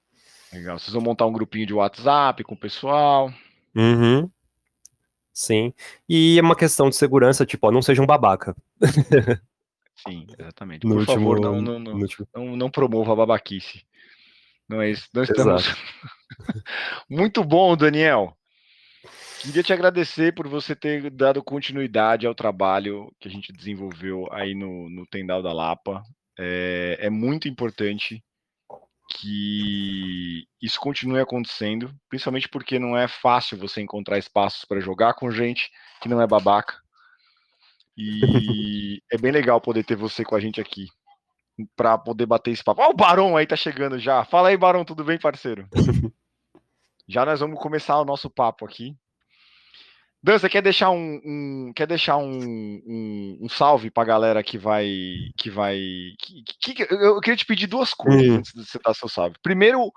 [0.52, 0.78] Legal.
[0.78, 3.32] Vocês vão montar um grupinho de WhatsApp com o pessoal.
[3.74, 4.30] Uhum.
[5.41, 5.72] Sim.
[6.07, 8.55] E é uma questão de segurança, tipo, ó, não seja um babaca.
[10.07, 10.86] Sim, exatamente.
[10.86, 13.86] No Por último, favor, não, não, não, não, não promova a babaquice.
[14.68, 15.09] Não é isso.
[15.14, 15.64] Nós estamos.
[17.09, 18.36] Muito bom, Daniel.
[19.41, 24.55] Queria te agradecer por você ter dado continuidade ao trabalho que a gente desenvolveu aí
[24.55, 26.03] no, no Tendal da Lapa.
[26.38, 28.22] É, é muito importante
[29.11, 35.30] que isso continue acontecendo, principalmente porque não é fácil você encontrar espaços para jogar com
[35.30, 36.80] gente que não é babaca.
[37.96, 40.86] E é bem legal poder ter você com a gente aqui.
[41.76, 42.80] para poder bater esse papo.
[42.80, 44.24] Ó, o Barão aí tá chegando já.
[44.24, 45.68] Fala aí, Barão, tudo bem, parceiro?
[47.08, 48.96] já nós vamos começar o nosso papo aqui.
[50.22, 52.38] Dan, você quer deixar um, um quer deixar um,
[52.86, 54.86] um, um salve para a galera que vai
[55.36, 55.78] que vai
[56.18, 58.36] que, que, eu queria te pedir duas coisas hum.
[58.36, 59.36] antes de você dar seu salve.
[59.42, 59.90] Primeiro,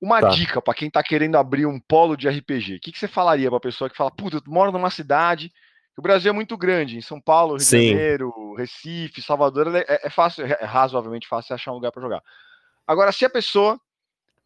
[0.00, 0.28] uma tá.
[0.28, 2.76] dica para quem está querendo abrir um polo de RPG.
[2.76, 5.52] O que, que você falaria para a pessoa que fala, puta, eu moro numa cidade,
[5.96, 7.78] o Brasil é muito grande, em São Paulo, Rio Sim.
[7.78, 12.22] de Janeiro, Recife, Salvador, é, é fácil, é razoavelmente fácil achar um lugar para jogar.
[12.86, 13.78] Agora, se a pessoa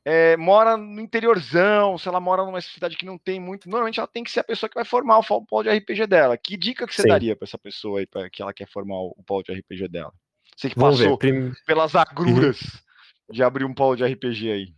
[0.05, 4.07] é, mora no interiorzão, se ela mora numa cidade que não tem muito, normalmente ela
[4.07, 6.37] tem que ser a pessoa que vai formar o polo de RPG dela.
[6.37, 7.09] Que dica que você Sim.
[7.09, 10.13] daria para essa pessoa aí, para que ela quer formar o polo de RPG dela?
[10.55, 11.53] Você que Vamos passou Prim...
[11.67, 13.35] pelas agruras uhum.
[13.35, 14.75] de abrir um polo de RPG aí.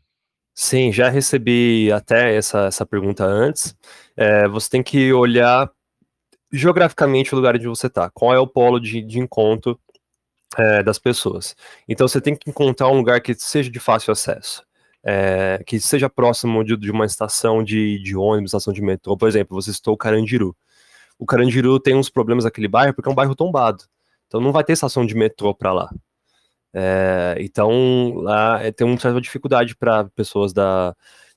[0.55, 3.77] Sim, já recebi até essa, essa pergunta antes.
[4.17, 5.71] É, você tem que olhar
[6.53, 8.09] geograficamente o lugar onde você está.
[8.11, 9.79] Qual é o polo de, de encontro
[10.57, 11.57] é, das pessoas?
[11.87, 14.66] Então você tem que encontrar um lugar que seja de fácil acesso
[15.09, 19.17] é, que seja próximo de, de, uma estação de, de ônibus, estação de metrô.
[19.17, 20.57] Por exemplo, você citou o Carandiru.
[21.17, 23.85] O Carandiru tem uns problemas naquele bairro porque é um bairro tombado.
[24.27, 25.95] Então não vai ter estação de metrô para lá.
[26.75, 30.95] É, então lá é, tem uma certa dificuldade para pessoas da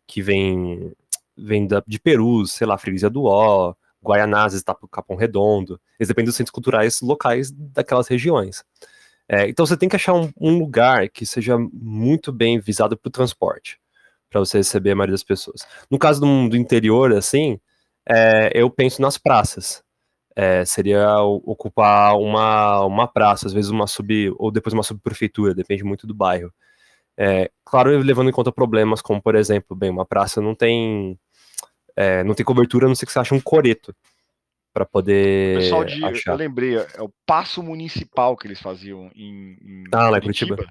[0.08, 0.92] que vêm
[1.38, 5.80] vem da, de Peru, sei lá, Freguesia do Ó, Guaianazes, Capão Redondo.
[6.00, 8.64] Eles dependem dos centros culturais locais daquelas regiões.
[9.30, 13.08] É, então você tem que achar um, um, lugar que seja muito bem visado para
[13.08, 13.80] o transporte,
[14.28, 15.62] para você receber a maioria das pessoas.
[15.90, 17.60] No caso do, do interior, assim,
[18.10, 19.84] é, eu penso nas praças.
[20.36, 25.84] É, seria ocupar uma, uma praça, às vezes uma sub, ou depois uma subprefeitura, depende
[25.84, 26.52] muito do bairro.
[27.18, 31.20] É, claro, levando em conta problemas como, por exemplo, bem, uma praça não tem
[31.96, 33.94] é, não tem cobertura, a não ser que você ache um coreto
[34.80, 35.58] para poder.
[35.58, 36.06] O pessoal de.
[36.06, 36.32] Achar.
[36.32, 39.58] Eu lembrei, é o passo municipal que eles faziam em.
[39.62, 40.66] em ah, lá em Curitiba.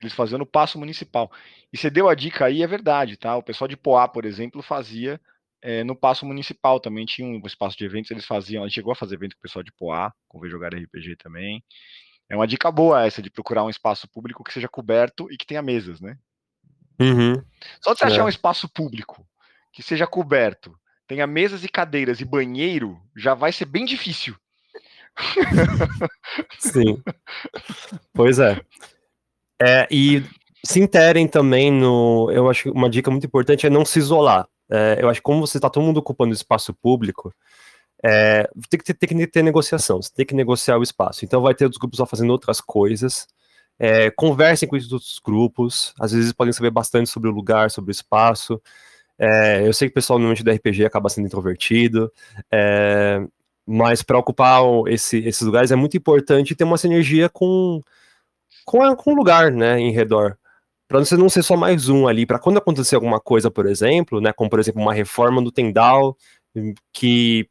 [0.00, 1.32] Eles faziam no passo municipal.
[1.72, 3.34] E você deu a dica aí, é verdade, tá?
[3.34, 5.18] O pessoal de Poá, por exemplo, fazia
[5.62, 7.06] é, no passo municipal também.
[7.06, 8.62] Tinha um espaço de eventos, eles faziam.
[8.62, 11.16] A gente chegou a fazer evento com o pessoal de Poá, com o jogar RPG
[11.16, 11.64] também.
[12.28, 15.46] É uma dica boa essa de procurar um espaço público que seja coberto e que
[15.46, 16.18] tenha mesas, né?
[17.00, 17.42] Uhum.
[17.80, 18.08] Só de você é.
[18.08, 19.26] achar um espaço público
[19.72, 24.34] que seja coberto tenha mesas e cadeiras e banheiro, já vai ser bem difícil.
[26.58, 27.02] Sim.
[28.12, 28.60] Pois é.
[29.62, 29.86] é.
[29.90, 30.22] E
[30.64, 32.30] se interem também no.
[32.30, 34.48] Eu acho que uma dica muito importante é não se isolar.
[34.70, 37.32] É, eu acho que como você está todo mundo ocupando espaço público,
[38.04, 41.24] é, tem, que ter, tem que ter negociação, você tem que negociar o espaço.
[41.24, 43.26] Então vai ter outros grupos lá fazendo outras coisas.
[43.78, 47.90] É, conversem com esses outros grupos, às vezes podem saber bastante sobre o lugar, sobre
[47.90, 48.60] o espaço.
[49.18, 52.12] É, eu sei que o pessoal normalmente do RPG acaba sendo introvertido,
[52.52, 53.20] é,
[53.66, 57.82] mas para ocupar esse, esses lugares é muito importante ter uma sinergia com,
[58.64, 60.38] com, com o lugar, né, em redor.
[60.88, 64.20] Para você não ser só mais um ali, para quando acontecer alguma coisa, por exemplo,
[64.20, 66.16] né, como por exemplo uma reforma do Tendal,
[66.92, 67.48] que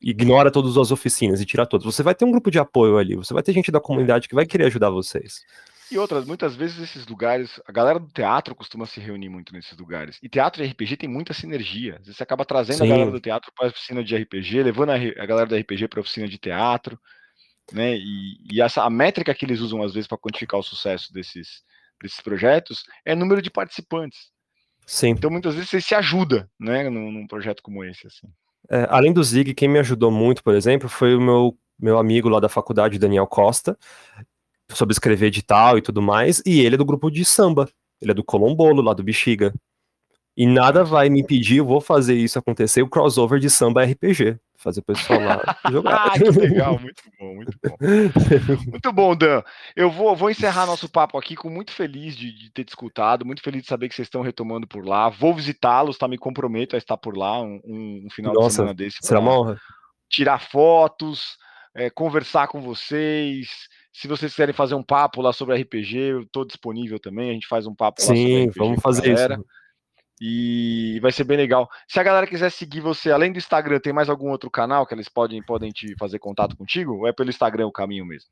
[0.00, 1.84] ignora todas as oficinas e tira todas.
[1.84, 4.34] Você vai ter um grupo de apoio ali, você vai ter gente da comunidade que
[4.34, 5.44] vai querer ajudar vocês.
[5.90, 9.76] E outras, muitas vezes esses lugares, a galera do teatro costuma se reunir muito nesses
[9.76, 10.18] lugares.
[10.22, 12.00] E teatro e RPG tem muita sinergia.
[12.04, 12.84] Você acaba trazendo Sim.
[12.84, 15.88] a galera do teatro para a oficina de RPG, levando a, a galera do RPG
[15.88, 16.98] para a oficina de teatro,
[17.72, 17.96] né?
[17.96, 21.62] E, e, essa a métrica que eles usam às vezes para quantificar o sucesso desses,
[22.00, 24.30] desses projetos é número de participantes.
[24.86, 25.10] Sim.
[25.10, 28.28] Então muitas vezes você se ajuda, né, num, num projeto como esse assim.
[28.68, 32.28] É, além do Zig, quem me ajudou muito, por exemplo, foi o meu meu amigo
[32.28, 33.76] lá da faculdade, Daniel Costa
[34.74, 37.68] sobre escrever edital e tudo mais, e ele é do grupo de samba.
[38.00, 39.52] Ele é do Colombolo, lá do Bexiga.
[40.36, 44.38] E nada vai me impedir, eu vou fazer isso acontecer, o crossover de samba RPG.
[44.56, 46.06] Fazer o pessoal lá jogar.
[46.06, 47.76] ah, que legal, muito bom, muito bom.
[48.70, 49.42] Muito bom, Dan.
[49.74, 53.26] Eu vou, vou encerrar nosso papo aqui com muito feliz de, de ter te escutado,
[53.26, 55.08] muito feliz de saber que vocês estão retomando por lá.
[55.08, 56.06] Vou visitá-los, tá?
[56.06, 58.98] Me comprometo a estar por lá um, um final Nossa, de semana desse.
[59.02, 59.60] Será uma honra.
[60.08, 61.36] Tirar fotos,
[61.74, 66.44] é, conversar com vocês, se vocês quiserem fazer um papo lá sobre RPG, eu estou
[66.44, 67.30] disponível também.
[67.30, 69.44] A gente faz um papo Sim, lá sobre RPG vamos fazer isso.
[70.24, 71.68] E vai ser bem legal.
[71.88, 74.94] Se a galera quiser seguir você, além do Instagram, tem mais algum outro canal que
[74.94, 76.98] eles podem, podem te fazer contato contigo?
[76.98, 78.30] Ou é pelo Instagram o caminho mesmo?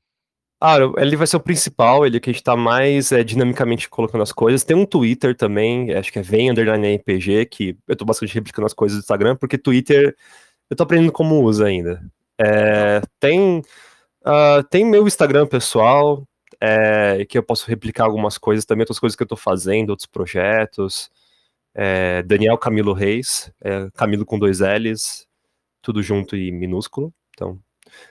[0.62, 4.22] Ah, ele vai ser o principal, ele que a gente tá mais é, dinamicamente colocando
[4.22, 4.62] as coisas.
[4.62, 8.66] Tem um Twitter também, acho que é Vem Underline RPG, que eu tô bastante replicando
[8.66, 10.14] as coisas do Instagram, porque Twitter
[10.68, 12.02] eu tô aprendendo como usa ainda.
[12.38, 13.62] É, tem
[14.22, 16.26] Uh, tem meu Instagram pessoal,
[16.60, 20.06] é, que eu posso replicar algumas coisas também, outras coisas que eu estou fazendo, outros
[20.06, 21.10] projetos.
[21.74, 25.26] É, Daniel Camilo Reis, é, Camilo com dois L's,
[25.82, 27.14] tudo junto e minúsculo.
[27.34, 27.58] Então,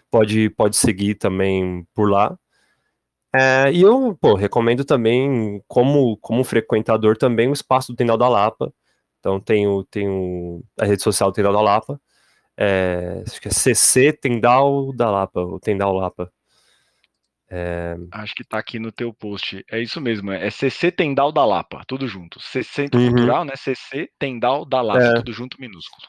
[0.09, 2.37] pode, pode seguir também por lá.
[3.33, 8.27] É, e eu, pô, recomendo também, como, como frequentador também, o espaço do Tendal da
[8.27, 8.73] Lapa.
[9.19, 12.01] Então tem, o, tem o, a rede social do Tendal da Lapa.
[12.61, 16.29] É, acho que é CC Tendal da Lapa, o Tendal Lapa.
[17.49, 17.95] É...
[18.11, 19.63] Acho que tá aqui no teu post.
[19.71, 22.37] É isso mesmo, é CC Tendal da Lapa, tudo junto.
[22.41, 23.07] C Centro uhum.
[23.07, 23.53] Cultural, né?
[23.55, 25.13] CC Tendal da Lapa, é.
[25.15, 26.05] tudo junto minúsculo.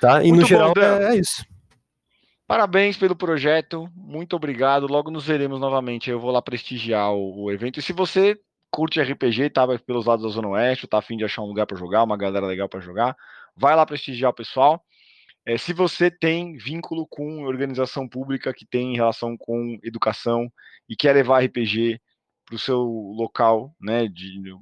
[0.00, 1.44] Tá, e Muito no geral é, é isso.
[2.46, 4.86] Parabéns pelo projeto, muito obrigado.
[4.86, 6.08] Logo nos veremos novamente.
[6.08, 7.78] Eu vou lá prestigiar o, o evento.
[7.78, 8.38] E se você
[8.70, 11.76] curte RPG, tá pelos lados da Zona Oeste, tá afim de achar um lugar para
[11.76, 13.14] jogar, uma galera legal para jogar,
[13.56, 14.84] vai lá prestigiar o pessoal.
[15.46, 20.50] É, se você tem vínculo com organização pública que tem relação com educação
[20.88, 22.00] e quer levar RPG
[22.46, 24.08] para o seu local, né,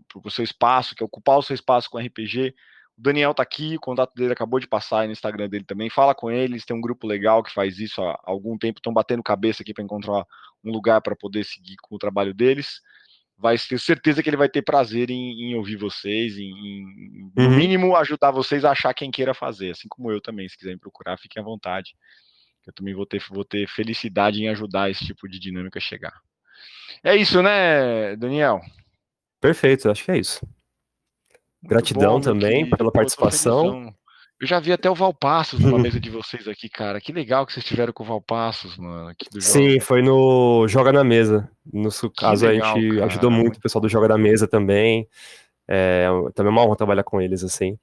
[0.08, 2.54] para o seu espaço, quer ocupar o seu espaço com RPG,
[2.98, 5.88] o Daniel está aqui, o contato dele acabou de passar aí no Instagram dele também.
[5.88, 9.22] Fala com eles, tem um grupo legal que faz isso há algum tempo, estão batendo
[9.22, 10.24] cabeça aqui para encontrar
[10.64, 12.80] um lugar para poder seguir com o trabalho deles
[13.36, 17.44] vai ter certeza que ele vai ter prazer em, em ouvir vocês, em, em no
[17.44, 17.56] uhum.
[17.56, 21.18] mínimo ajudar vocês a achar quem queira fazer, assim como eu também, se quiserem procurar,
[21.18, 21.94] fiquem à vontade.
[22.66, 26.20] Eu também vou ter, vou ter felicidade em ajudar esse tipo de dinâmica a chegar.
[27.02, 28.60] É isso, né, Daniel?
[29.40, 30.46] Perfeito, acho que é isso.
[31.62, 33.92] Muito Gratidão bom, também pela participação.
[34.42, 37.00] Eu já vi até o Valpassos numa mesa de vocês aqui, cara.
[37.00, 39.14] Que legal que vocês tiveram com o Valpassos, mano.
[39.38, 41.48] Sim, foi no Joga na Mesa.
[41.72, 43.06] No caso, legal, a gente cara.
[43.06, 45.06] ajudou muito o pessoal do Joga na Mesa também.
[45.68, 47.78] É, também é uma honra trabalhar com eles, assim.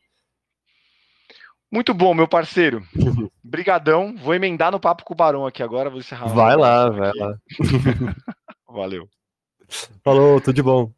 [1.71, 2.83] Muito bom, meu parceiro.
[3.41, 4.13] Brigadão.
[4.17, 5.89] Vou emendar no papo com o Barão aqui agora.
[5.89, 6.27] Vou encerrar.
[6.27, 7.19] Vai lá, vai aqui.
[7.19, 7.35] lá.
[8.67, 9.07] Valeu.
[10.03, 10.91] Falou, tudo de bom.